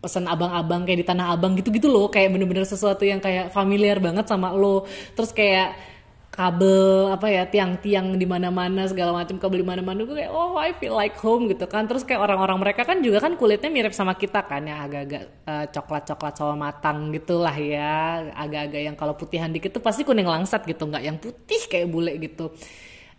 pesan 0.03 0.27
abang-abang 0.27 0.83
kayak 0.83 0.99
di 1.03 1.07
tanah 1.07 1.35
abang 1.35 1.55
gitu-gitu 1.55 1.87
loh. 1.87 2.11
Kayak 2.11 2.35
bener-bener 2.35 2.67
sesuatu 2.67 3.07
yang 3.07 3.23
kayak 3.23 3.55
familiar 3.55 4.03
banget 4.03 4.27
sama 4.27 4.51
lo. 4.51 4.85
Terus 5.15 5.31
kayak 5.31 5.95
kabel 6.37 7.09
apa 7.17 7.33
ya 7.33 7.49
tiang-tiang 7.49 8.21
di 8.21 8.29
mana-mana 8.29 8.85
segala 8.85 9.25
macam 9.25 9.41
kabel 9.41 9.65
di 9.65 9.67
mana-mana. 9.67 10.05
Gue 10.05 10.21
kayak 10.21 10.33
oh 10.37 10.61
I 10.61 10.77
feel 10.77 10.93
like 10.93 11.17
home 11.17 11.49
gitu 11.49 11.65
kan. 11.65 11.89
Terus 11.89 12.05
kayak 12.05 12.21
orang-orang 12.21 12.61
mereka 12.61 12.85
kan 12.85 13.01
juga 13.01 13.25
kan 13.25 13.41
kulitnya 13.41 13.73
mirip 13.73 13.97
sama 13.97 14.13
kita 14.19 14.45
kan 14.45 14.67
ya. 14.69 14.85
Agak-agak 14.85 15.23
uh, 15.49 15.67
coklat-coklat 15.73 16.35
sama 16.37 16.55
matang 16.69 17.09
gitulah 17.15 17.57
ya. 17.57 18.27
Agak-agak 18.37 18.83
yang 18.93 18.97
kalau 19.01 19.17
putihan 19.17 19.49
dikit 19.49 19.73
tuh 19.73 19.81
pasti 19.81 20.05
kuning 20.05 20.29
langsat 20.29 20.67
gitu. 20.69 20.85
Nggak 20.85 21.03
yang 21.07 21.17
putih 21.17 21.63
kayak 21.73 21.89
bule 21.89 22.13
gitu. 22.21 22.53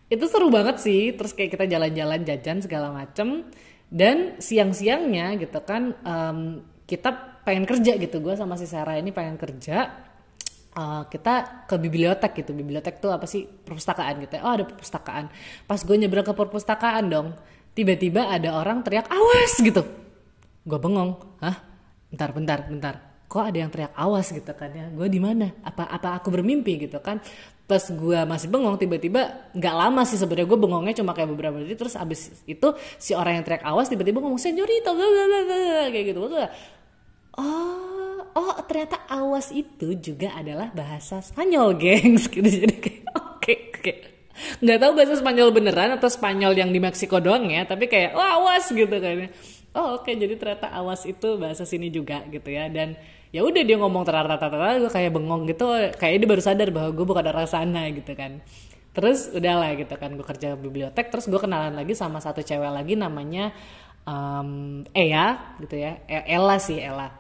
Itu 0.07 0.29
seru 0.29 0.53
banget 0.53 0.77
sih. 0.77 1.15
Terus 1.17 1.33
kayak 1.33 1.57
kita 1.57 1.65
jalan-jalan 1.65 2.21
jajan 2.21 2.61
segala 2.61 2.93
macem 2.93 3.49
dan 3.87 4.35
siang-siangnya 4.39 5.39
gitu 5.39 5.59
kan 5.63 5.95
um, 6.03 6.39
kita 6.83 7.39
pengen 7.47 7.63
kerja 7.63 7.95
gitu. 7.95 8.19
Gue 8.19 8.35
sama 8.35 8.59
si 8.59 8.67
Sarah 8.67 8.99
ini 8.99 9.15
pengen 9.15 9.39
kerja 9.39 9.87
uh, 10.75 11.03
kita 11.07 11.67
ke 11.67 11.75
bibliotek 11.79 12.43
gitu. 12.43 12.51
Bibliotek 12.51 12.99
tuh 12.99 13.15
apa 13.15 13.23
sih? 13.23 13.47
Perpustakaan 13.47 14.27
gitu 14.27 14.39
ya. 14.39 14.41
oh 14.43 14.53
ada 14.59 14.65
perpustakaan. 14.67 15.31
Pas 15.63 15.79
gue 15.79 15.95
nyebrang 15.95 16.27
ke 16.27 16.33
perpustakaan 16.35 17.05
dong 17.07 17.27
tiba-tiba 17.71 18.27
ada 18.27 18.57
orang 18.57 18.83
teriak 18.83 19.07
awas! 19.07 19.53
gitu. 19.63 19.85
Gue 20.67 20.79
bengong 20.81 21.39
hah? 21.39 21.55
Bentar 22.11 22.29
bentar 22.35 22.59
bentar. 22.67 22.95
Kok 23.27 23.43
ada 23.43 23.57
yang 23.63 23.71
teriak 23.71 23.95
awas? 23.95 24.27
gitu 24.35 24.51
kan 24.51 24.71
ya. 24.75 24.91
Gue 24.91 25.07
di 25.07 25.23
mana? 25.23 25.47
Apa 25.63 25.87
apa 25.87 26.19
aku 26.19 26.27
bermimpi 26.27 26.87
gitu 26.87 26.99
kan 26.99 27.23
pas 27.67 27.83
gue 27.83 28.19
masih 28.23 28.47
bengong 28.47 28.79
tiba-tiba 28.79 29.51
nggak 29.51 29.75
lama 29.75 30.07
sih 30.07 30.15
sebenarnya 30.15 30.47
gue 30.47 30.59
bengongnya 30.59 30.95
cuma 31.03 31.11
kayak 31.11 31.35
beberapa 31.35 31.59
detik 31.59 31.83
terus 31.83 31.99
abis 31.99 32.31
itu 32.47 32.67
si 32.95 33.11
orang 33.11 33.39
yang 33.39 33.43
teriak 33.43 33.67
awas 33.67 33.91
tiba-tiba 33.91 34.23
ngomong 34.23 34.39
senyorita 34.39 34.95
kayak 35.91 36.15
gitu. 36.15 36.31
Gue 36.31 36.47
oh 37.35 38.23
oh 38.39 38.55
ternyata 38.63 39.03
awas 39.11 39.51
itu 39.51 39.99
juga 39.99 40.31
adalah 40.39 40.71
bahasa 40.71 41.19
Spanyol 41.19 41.75
gengs. 41.75 42.29
Gitu 42.33 42.47
jadi 42.47 42.75
kayak 42.79 43.03
oke 43.11 43.35
okay, 43.43 43.57
oke. 43.67 43.81
Okay. 43.83 43.95
nggak 44.63 44.77
tahu 44.79 44.91
bahasa 44.95 45.13
Spanyol 45.19 45.49
beneran 45.51 45.91
atau 45.99 46.07
Spanyol 46.07 46.53
yang 46.55 46.71
di 46.71 46.79
Meksiko 46.79 47.19
doang 47.19 47.51
ya 47.51 47.67
tapi 47.67 47.91
kayak 47.91 48.15
oh 48.15 48.23
awas 48.23 48.71
gitu 48.71 48.95
kan 48.95 49.27
oh 49.75 49.99
oke 49.99 50.07
okay, 50.07 50.15
jadi 50.15 50.39
ternyata 50.39 50.71
awas 50.71 51.03
itu 51.03 51.35
bahasa 51.35 51.67
sini 51.67 51.91
juga 51.91 52.23
gitu 52.31 52.47
ya 52.47 52.71
dan 52.71 52.95
ya 53.35 53.43
udah 53.43 53.63
dia 53.63 53.77
ngomong 53.77 54.03
terata 54.07 54.47
gue 54.79 54.91
kayak 54.91 55.11
bengong 55.11 55.47
gitu 55.51 55.67
kayak 55.99 56.23
dia 56.23 56.27
baru 56.27 56.43
sadar 56.43 56.69
bahwa 56.71 56.89
gue 56.95 57.05
bukan 57.05 57.25
orang 57.27 57.49
sana 57.49 57.87
gitu 57.91 58.15
kan. 58.15 58.39
Terus 58.95 59.29
udahlah 59.29 59.77
gitu 59.77 59.93
kan 59.93 60.09
gue 60.17 60.25
kerja 60.25 60.57
bibliotek 60.57 61.13
terus 61.13 61.29
gue 61.29 61.37
kenalan 61.37 61.77
lagi 61.77 61.93
sama 61.93 62.17
satu 62.17 62.41
cewek 62.41 62.71
lagi 62.73 62.97
namanya 62.97 63.53
um, 64.07 64.81
Ea 64.95 65.57
gitu 65.61 65.75
ya. 65.77 66.01
E 66.09 66.25
Ella 66.25 66.57
sih 66.57 66.81
Ella. 66.81 67.13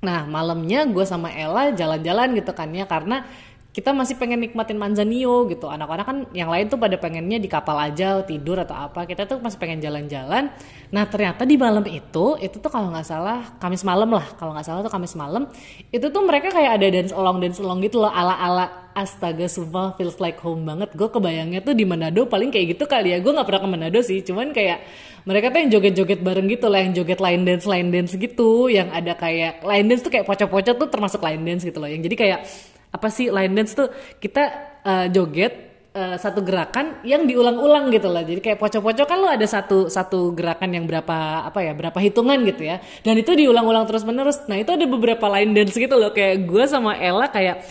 Nah 0.00 0.24
malamnya 0.24 0.88
gue 0.88 1.04
sama 1.04 1.28
Ella 1.28 1.76
jalan-jalan 1.76 2.40
gitu 2.40 2.56
kan 2.56 2.72
ya 2.72 2.88
karena 2.88 3.28
kita 3.70 3.94
masih 3.94 4.18
pengen 4.18 4.42
nikmatin 4.42 4.74
Manzanio 4.74 5.46
gitu. 5.46 5.70
Anak-anak 5.70 6.06
kan 6.06 6.18
yang 6.34 6.50
lain 6.50 6.66
tuh 6.66 6.74
pada 6.74 6.98
pengennya 6.98 7.38
di 7.38 7.46
kapal 7.46 7.78
aja 7.78 8.18
tidur 8.26 8.58
atau 8.58 8.74
apa. 8.74 9.06
Kita 9.06 9.30
tuh 9.30 9.38
masih 9.38 9.62
pengen 9.62 9.78
jalan-jalan. 9.78 10.50
Nah 10.90 11.04
ternyata 11.06 11.46
di 11.46 11.54
malam 11.54 11.86
itu, 11.86 12.34
itu 12.42 12.56
tuh 12.58 12.66
kalau 12.66 12.90
nggak 12.90 13.06
salah 13.06 13.54
Kamis 13.62 13.86
malam 13.86 14.10
lah. 14.10 14.26
Kalau 14.34 14.50
nggak 14.58 14.66
salah 14.66 14.82
tuh 14.82 14.90
Kamis 14.90 15.14
malam. 15.14 15.46
Itu 15.94 16.10
tuh 16.10 16.22
mereka 16.26 16.50
kayak 16.50 16.82
ada 16.82 16.86
dance 16.90 17.14
along 17.14 17.38
dance 17.38 17.62
along 17.62 17.78
gitu 17.86 18.02
loh. 18.02 18.10
Ala-ala 18.10 18.90
astaga 18.90 19.46
sumpah 19.46 19.94
feels 19.94 20.18
like 20.18 20.42
home 20.42 20.66
banget. 20.66 20.90
Gue 20.98 21.06
kebayangnya 21.06 21.62
tuh 21.62 21.78
di 21.78 21.86
Manado 21.86 22.26
paling 22.26 22.50
kayak 22.50 22.74
gitu 22.74 22.90
kali 22.90 23.14
ya. 23.14 23.22
Gue 23.22 23.30
nggak 23.30 23.46
pernah 23.46 23.62
ke 23.62 23.68
Manado 23.70 24.02
sih. 24.02 24.18
Cuman 24.26 24.50
kayak 24.50 24.82
mereka 25.30 25.54
tuh 25.54 25.62
yang 25.62 25.70
joget-joget 25.70 26.20
bareng 26.26 26.50
gitu 26.50 26.66
lah 26.66 26.80
yang 26.82 26.90
joget 26.96 27.22
line 27.22 27.46
dance 27.46 27.70
line 27.70 27.92
dance 27.92 28.16
gitu 28.16 28.72
yang 28.72 28.88
ada 28.90 29.14
kayak 29.14 29.62
line 29.62 29.86
dance 29.86 30.02
tuh 30.02 30.10
kayak 30.10 30.24
pocok-pocok 30.24 30.74
tuh 30.80 30.88
termasuk 30.88 31.20
line 31.20 31.44
dance 31.44 31.62
gitu 31.62 31.76
loh 31.76 31.86
yang 31.92 32.00
jadi 32.00 32.16
kayak 32.16 32.40
apa 32.90 33.08
sih 33.08 33.30
line 33.30 33.54
dance 33.54 33.72
tuh 33.74 33.88
kita 34.18 34.42
uh, 34.84 35.06
joget 35.10 35.70
Uh, 35.90 36.14
satu 36.14 36.46
gerakan 36.46 37.02
yang 37.02 37.26
diulang-ulang 37.26 37.90
gitu 37.90 38.06
lah. 38.06 38.22
Jadi 38.22 38.38
kayak 38.38 38.62
pocok-pocok 38.62 39.10
kan 39.10 39.18
lo 39.18 39.26
ada 39.26 39.42
satu 39.42 39.90
satu 39.90 40.30
gerakan 40.38 40.70
yang 40.70 40.86
berapa 40.86 41.42
apa 41.42 41.66
ya 41.66 41.74
berapa 41.74 41.98
hitungan 41.98 42.38
gitu 42.46 42.62
ya. 42.62 42.78
Dan 43.02 43.18
itu 43.18 43.34
diulang-ulang 43.34 43.90
terus 43.90 44.06
menerus. 44.06 44.38
Nah 44.46 44.54
itu 44.54 44.70
ada 44.70 44.86
beberapa 44.86 45.26
line 45.26 45.50
dance 45.50 45.74
gitu 45.74 45.90
loh. 45.98 46.14
Kayak 46.14 46.46
gue 46.46 46.64
sama 46.70 46.94
Ella 46.94 47.26
kayak 47.26 47.66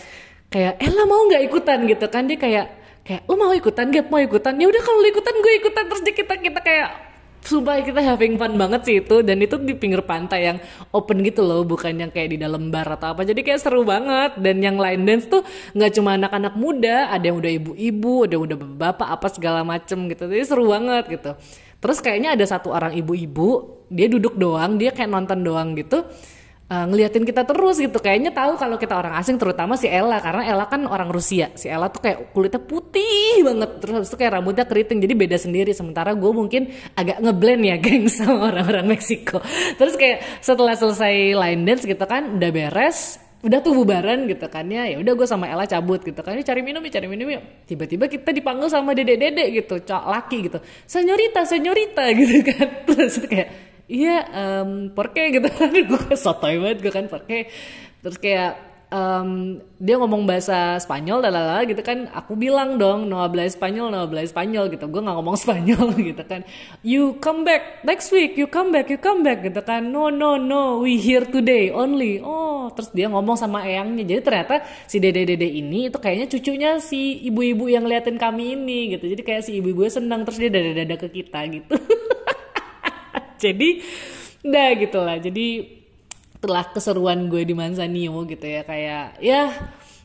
kayak 0.52 0.76
Ella 0.84 1.08
mau 1.08 1.32
nggak 1.32 1.48
ikutan 1.48 1.78
gitu 1.88 2.06
kan 2.12 2.28
dia 2.28 2.36
kayak 2.36 2.66
kayak 3.08 3.24
lo 3.24 3.34
mau 3.40 3.56
ikutan 3.56 3.88
gak 3.88 4.06
mau 4.12 4.20
ikutan 4.20 4.54
ya 4.60 4.66
udah 4.68 4.82
kalau 4.84 5.00
ikutan 5.00 5.34
gue 5.40 5.52
ikutan 5.64 5.84
terus 5.88 6.02
kita 6.04 6.34
kita 6.36 6.60
kayak 6.60 6.88
Sumpah 7.40 7.80
kita 7.80 8.04
having 8.04 8.36
fun 8.36 8.54
banget 8.60 8.80
sih 8.84 8.96
itu. 9.00 9.24
Dan 9.24 9.40
itu 9.40 9.56
di 9.60 9.72
pinggir 9.72 10.04
pantai 10.04 10.52
yang 10.52 10.58
open 10.92 11.24
gitu 11.24 11.40
loh 11.40 11.64
bukan 11.64 11.96
yang 11.96 12.10
kayak 12.12 12.36
di 12.36 12.38
dalam 12.40 12.68
bar 12.68 12.86
atau 12.86 13.16
apa. 13.16 13.24
Jadi 13.24 13.40
kayak 13.40 13.60
seru 13.60 13.82
banget. 13.82 14.36
Dan 14.36 14.60
yang 14.60 14.76
line 14.76 15.02
dance 15.04 15.26
tuh 15.28 15.42
nggak 15.72 15.90
cuma 15.96 16.16
anak-anak 16.20 16.54
muda 16.54 17.08
ada 17.08 17.24
yang 17.24 17.40
udah 17.40 17.52
ibu-ibu 17.52 18.14
ada 18.28 18.32
yang 18.36 18.44
udah 18.44 18.58
bapak 18.58 19.08
apa 19.08 19.26
segala 19.32 19.60
macem 19.64 20.08
gitu. 20.12 20.28
Jadi 20.28 20.44
seru 20.44 20.68
banget 20.68 21.04
gitu. 21.08 21.30
Terus 21.80 21.98
kayaknya 22.04 22.36
ada 22.36 22.44
satu 22.44 22.76
orang 22.76 22.92
ibu-ibu 22.92 23.80
dia 23.90 24.06
duduk 24.06 24.38
doang 24.38 24.78
dia 24.78 24.94
kayak 24.94 25.10
nonton 25.10 25.42
doang 25.42 25.74
gitu 25.74 26.06
uh, 26.70 26.86
ngeliatin 26.86 27.26
kita 27.26 27.42
terus 27.42 27.76
gitu. 27.82 27.98
Kayaknya 27.98 28.30
tahu 28.30 28.54
kalau 28.54 28.78
kita 28.78 28.94
orang 28.94 29.18
asing 29.18 29.36
terutama 29.36 29.74
si 29.74 29.90
Ella 29.90 30.22
karena 30.22 30.46
Ella 30.46 30.64
kan 30.70 30.86
orang 30.86 31.10
Rusia. 31.10 31.50
Si 31.58 31.66
Ella 31.66 31.90
tuh 31.90 32.00
kayak 32.06 32.30
kulitnya 32.30 32.62
putih 32.62 33.42
banget 33.42 33.70
terus 33.82 33.92
habis 34.00 34.08
itu 34.08 34.16
kayak 34.16 34.32
rambutnya 34.38 34.64
keriting 34.64 35.02
jadi 35.02 35.14
beda 35.18 35.36
sendiri. 35.36 35.74
Sementara 35.74 36.14
gue 36.14 36.30
mungkin 36.30 36.70
agak 36.94 37.18
ngeblend 37.18 37.62
ya 37.66 37.76
geng 37.84 38.06
sama 38.06 38.54
orang-orang 38.54 38.86
Meksiko. 38.86 39.42
Terus 39.76 39.98
kayak 39.98 40.22
setelah 40.40 40.78
selesai 40.78 41.34
line 41.34 41.62
dance 41.66 41.82
gitu 41.82 42.04
kan 42.06 42.38
udah 42.38 42.50
beres 42.54 43.18
udah 43.40 43.64
tuh 43.64 43.72
bubaran 43.72 44.28
gitu 44.28 44.46
kan 44.52 44.68
ya. 44.68 44.84
Ya 44.84 45.00
udah 45.00 45.16
gue 45.16 45.24
sama 45.24 45.48
Ella 45.48 45.64
cabut 45.64 46.04
gitu 46.04 46.20
kan. 46.20 46.36
Cari 46.36 46.60
minum 46.60 46.84
cari 46.84 47.08
minum 47.08 47.24
yuk. 47.24 47.64
Tiba-tiba 47.64 48.04
kita 48.04 48.36
dipanggil 48.36 48.68
sama 48.68 48.92
dede-dede 48.92 49.48
gitu 49.56 49.80
cok 49.80 50.04
laki 50.04 50.36
gitu. 50.48 50.58
Senyorita 50.84 51.48
senyorita 51.48 52.04
gitu 52.20 52.36
kan. 52.44 52.68
Terus 52.84 53.16
kayak 53.24 53.69
iya 53.90 54.18
um, 54.30 54.94
porke 54.94 55.34
gitu. 55.34 55.50
Kan 55.58 55.74
gue 55.74 56.14
sotoy 56.14 56.62
banget 56.62 56.78
gue 56.86 56.92
kan 56.94 57.06
porke 57.10 57.50
terus 58.00 58.16
kayak 58.16 58.70
um, 58.90 59.58
dia 59.80 59.96
ngomong 59.96 60.26
bahasa 60.26 60.76
Spanyol 60.82 61.24
lalala 61.24 61.62
gitu 61.64 61.80
kan. 61.80 62.10
Aku 62.12 62.36
bilang 62.36 62.76
dong 62.76 63.08
no 63.08 63.22
habla 63.22 63.46
Spanyol 63.48 63.88
no 63.88 64.04
habla 64.04 64.26
Spanyol 64.26 64.68
gitu. 64.74 64.90
Gue 64.90 65.00
nggak 65.00 65.16
ngomong 65.16 65.36
Spanyol 65.42 65.86
gitu 65.96 66.22
kan. 66.26 66.44
You 66.84 67.16
come 67.22 67.46
back 67.46 67.86
next 67.86 68.12
week 68.12 68.36
you 68.36 68.50
come 68.50 68.74
back 68.74 68.90
you 68.90 69.00
come 69.00 69.24
back 69.24 69.40
gitu 69.46 69.62
kan. 69.64 69.88
No 69.88 70.12
no 70.12 70.36
no 70.36 70.82
we 70.84 71.00
here 71.00 71.24
today 71.24 71.72
only. 71.72 72.20
Oh 72.20 72.68
terus 72.74 72.92
dia 72.92 73.08
ngomong 73.08 73.38
sama 73.38 73.64
eyangnya. 73.64 74.04
Jadi 74.04 74.20
ternyata 74.20 74.54
si 74.84 75.00
dede 75.00 75.24
dede 75.24 75.48
ini 75.48 75.88
itu 75.88 75.96
kayaknya 75.96 76.26
cucunya 76.28 76.70
si 76.82 77.24
ibu-ibu 77.30 77.70
yang 77.70 77.86
liatin 77.86 78.20
kami 78.20 78.58
ini 78.58 78.98
gitu. 78.98 79.06
Jadi 79.08 79.22
kayak 79.24 79.42
si 79.46 79.58
ibu-ibu 79.62 79.86
senang 79.88 80.26
terus 80.26 80.36
dia 80.36 80.50
dada 80.52 80.70
dada 80.76 80.94
ke 80.98 81.08
kita 81.08 81.40
gitu 81.50 81.74
jadi 83.40 83.80
udah 84.44 84.68
gitu 84.76 84.98
lah. 85.00 85.16
Jadi 85.16 85.46
telah 86.40 86.64
keseruan 86.72 87.28
gue 87.28 87.44
di 87.44 87.54
Manzanio 87.56 88.24
gitu 88.24 88.46
ya. 88.46 88.62
Kayak 88.64 89.20
ya 89.20 89.42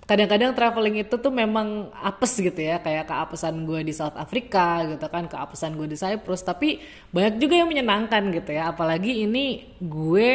kadang-kadang 0.05 0.53
traveling 0.53 1.01
itu 1.01 1.15
tuh 1.17 1.31
memang 1.31 1.91
apes 1.99 2.39
gitu 2.39 2.59
ya. 2.59 2.79
Kayak 2.83 3.11
keapesan 3.11 3.63
gue 3.63 3.79
di 3.83 3.93
South 3.95 4.15
Africa 4.19 4.83
gitu 4.87 5.05
kan 5.07 5.27
keapesan 5.27 5.79
gue 5.79 5.87
di 5.87 5.97
Cyprus. 5.97 6.43
Tapi 6.43 6.79
banyak 7.11 7.39
juga 7.39 7.55
yang 7.59 7.69
menyenangkan 7.71 8.31
gitu 8.35 8.51
ya. 8.55 8.71
Apalagi 8.71 9.23
ini 9.23 9.75
gue 9.79 10.31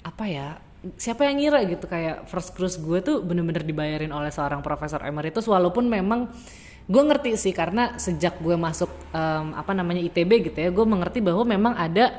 apa 0.00 0.24
ya 0.24 0.48
siapa 0.96 1.26
yang 1.26 1.42
ngira 1.42 1.66
gitu. 1.66 1.90
Kayak 1.90 2.30
first 2.30 2.54
cruise 2.54 2.78
gue 2.78 3.02
tuh 3.02 3.22
bener-bener 3.26 3.66
dibayarin 3.66 4.14
oleh 4.14 4.30
seorang 4.30 4.62
profesor 4.62 5.02
emeritus. 5.02 5.50
Walaupun 5.50 5.90
memang 5.90 6.30
gue 6.90 7.02
ngerti 7.06 7.38
sih 7.38 7.54
karena 7.54 7.94
sejak 8.02 8.42
gue 8.42 8.58
masuk 8.58 8.90
um, 9.14 9.54
apa 9.54 9.70
namanya 9.70 10.02
ITB 10.02 10.50
gitu 10.50 10.58
ya 10.58 10.70
gue 10.74 10.82
mengerti 10.82 11.22
bahwa 11.22 11.46
memang 11.46 11.78
ada 11.78 12.18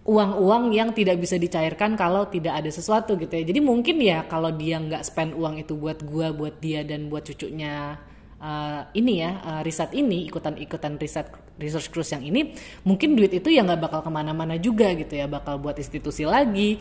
uang-uang 0.00 0.72
yang 0.72 0.96
tidak 0.96 1.20
bisa 1.20 1.36
dicairkan 1.36 1.92
kalau 1.94 2.24
tidak 2.28 2.56
ada 2.56 2.70
sesuatu 2.72 3.20
gitu 3.20 3.30
ya. 3.36 3.44
Jadi 3.44 3.60
mungkin 3.60 4.00
ya 4.00 4.24
kalau 4.24 4.48
dia 4.52 4.80
nggak 4.80 5.04
spend 5.04 5.36
uang 5.36 5.60
itu 5.60 5.76
buat 5.76 6.00
gua, 6.02 6.32
buat 6.32 6.56
dia 6.58 6.80
dan 6.82 7.12
buat 7.12 7.24
cucunya 7.28 8.00
uh, 8.40 8.80
ini 8.96 9.20
ya 9.20 9.30
uh, 9.44 9.60
riset 9.60 9.92
ini 9.92 10.26
ikutan-ikutan 10.26 10.96
riset 10.96 11.28
research 11.60 11.92
cruise 11.92 12.10
yang 12.10 12.24
ini 12.24 12.56
mungkin 12.82 13.14
duit 13.14 13.36
itu 13.36 13.52
ya 13.52 13.62
nggak 13.62 13.80
bakal 13.86 14.00
ke 14.00 14.10
mana-mana 14.10 14.56
juga 14.56 14.90
gitu 14.96 15.12
ya 15.12 15.28
bakal 15.28 15.60
buat 15.60 15.76
institusi 15.76 16.24
lagi 16.24 16.80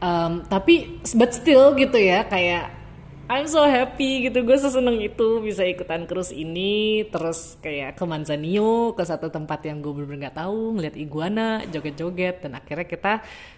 um, 0.00 0.42
tapi 0.48 0.98
but 1.14 1.30
still 1.36 1.76
gitu 1.76 2.00
ya 2.00 2.24
kayak 2.24 2.83
I'm 3.24 3.48
so 3.48 3.64
happy 3.64 4.28
gitu 4.28 4.44
gue 4.44 4.58
seseneng 4.60 5.00
itu 5.00 5.40
bisa 5.40 5.64
ikutan 5.64 6.04
cruise 6.04 6.28
ini 6.28 7.08
terus 7.08 7.56
kayak 7.64 7.96
ke 7.96 8.04
Manzanio 8.04 8.92
ke 8.92 9.00
satu 9.00 9.32
tempat 9.32 9.64
yang 9.64 9.80
gue 9.80 9.96
bener-bener 9.96 10.28
gak 10.28 10.44
tahu 10.44 10.76
ngeliat 10.76 10.92
iguana 10.92 11.64
joget-joget 11.72 12.44
dan 12.44 12.60
akhirnya 12.60 12.84
kita 12.84 13.12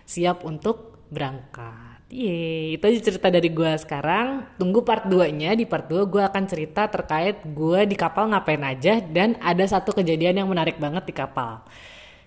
siap 0.06 0.46
untuk 0.46 1.02
berangkat 1.10 1.98
Yeay, 2.06 2.78
itu 2.78 2.86
aja 2.86 3.00
cerita 3.02 3.34
dari 3.34 3.50
gue 3.50 3.72
sekarang. 3.82 4.54
Tunggu 4.62 4.86
part 4.86 5.10
2-nya. 5.10 5.58
Di 5.58 5.66
part 5.66 5.90
2 5.90 6.06
gue 6.06 6.22
akan 6.22 6.46
cerita 6.46 6.86
terkait 6.86 7.42
gue 7.42 7.80
di 7.82 7.98
kapal 7.98 8.30
ngapain 8.30 8.62
aja 8.62 9.02
dan 9.02 9.34
ada 9.42 9.66
satu 9.66 9.90
kejadian 9.90 10.38
yang 10.38 10.46
menarik 10.46 10.78
banget 10.78 11.02
di 11.02 11.10
kapal. 11.10 11.66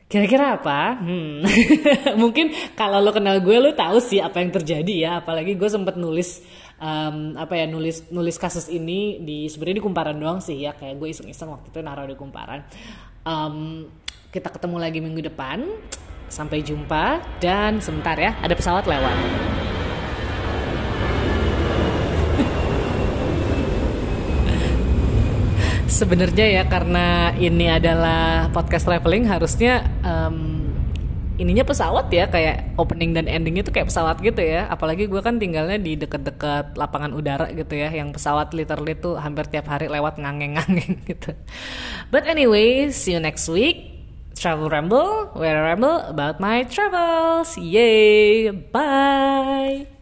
Kira-kira 0.09 0.57
apa? 0.57 0.97
Hmm. 0.97 1.45
Mungkin 2.21 2.73
kalau 2.73 2.97
lo 2.97 3.13
kenal 3.13 3.37
gue 3.45 3.55
lo 3.61 3.77
tahu 3.77 4.01
sih 4.01 4.17
apa 4.17 4.41
yang 4.41 4.49
terjadi 4.49 4.93
ya. 5.05 5.11
Apalagi 5.21 5.53
gue 5.53 5.69
sempet 5.69 6.01
nulis 6.01 6.41
um, 6.81 7.35
apa 7.37 7.53
ya 7.59 7.65
nulis 7.69 8.09
nulis 8.09 8.39
kasus 8.39 8.71
ini 8.71 9.21
di 9.21 9.45
sebenarnya 9.45 9.77
di 9.79 9.85
kumparan 9.85 10.17
doang 10.17 10.39
sih 10.41 10.65
ya 10.65 10.73
kayak 10.73 10.97
gue 10.97 11.07
iseng-iseng 11.11 11.51
waktu 11.51 11.67
itu 11.69 11.79
naruh 11.83 12.07
di 12.07 12.17
kumparan 12.17 12.65
um, 13.27 13.85
kita 14.33 14.49
ketemu 14.49 14.77
lagi 14.79 14.99
minggu 15.03 15.21
depan 15.29 15.67
sampai 16.29 16.63
jumpa 16.63 17.21
dan 17.43 17.83
sebentar 17.83 18.15
ya 18.15 18.37
ada 18.39 18.53
pesawat 18.55 18.85
lewat 18.87 19.17
sebenarnya 25.99 26.47
ya 26.47 26.63
karena 26.63 27.35
ini 27.35 27.67
adalah 27.67 28.47
podcast 28.55 28.87
traveling 28.87 29.27
harusnya 29.27 29.83
um, 30.07 30.63
ininya 31.35 31.67
pesawat 31.67 32.07
ya 32.11 32.31
kayak 32.31 32.75
opening 32.79 33.11
dan 33.11 33.27
endingnya 33.27 33.67
tuh 33.67 33.75
kayak 33.75 33.91
pesawat 33.91 34.23
gitu 34.23 34.39
ya. 34.39 34.71
Apalagi 34.71 35.11
gue 35.11 35.19
kan 35.19 35.35
tinggalnya 35.35 35.75
di 35.75 35.99
deket-deket 35.99 36.79
lapangan 36.79 37.11
udara 37.11 37.51
gitu 37.51 37.75
ya 37.75 37.91
yang 37.91 38.15
pesawat 38.15 38.55
literally 38.55 38.95
tuh 38.95 39.19
hampir 39.19 39.47
tiap 39.51 39.67
hari 39.67 39.91
lewat 39.91 40.15
ngangeng-ngangeng 40.19 41.03
gitu. 41.11 41.35
But 42.07 42.23
anyway 42.27 42.91
see 42.95 43.15
you 43.15 43.19
next 43.19 43.51
week. 43.51 43.99
Travel 44.39 44.71
ramble 44.71 45.35
where 45.35 45.59
I 45.59 45.75
ramble 45.75 45.99
about 46.07 46.39
my 46.39 46.63
travels. 46.63 47.59
Yay 47.59 48.55
bye 48.71 49.98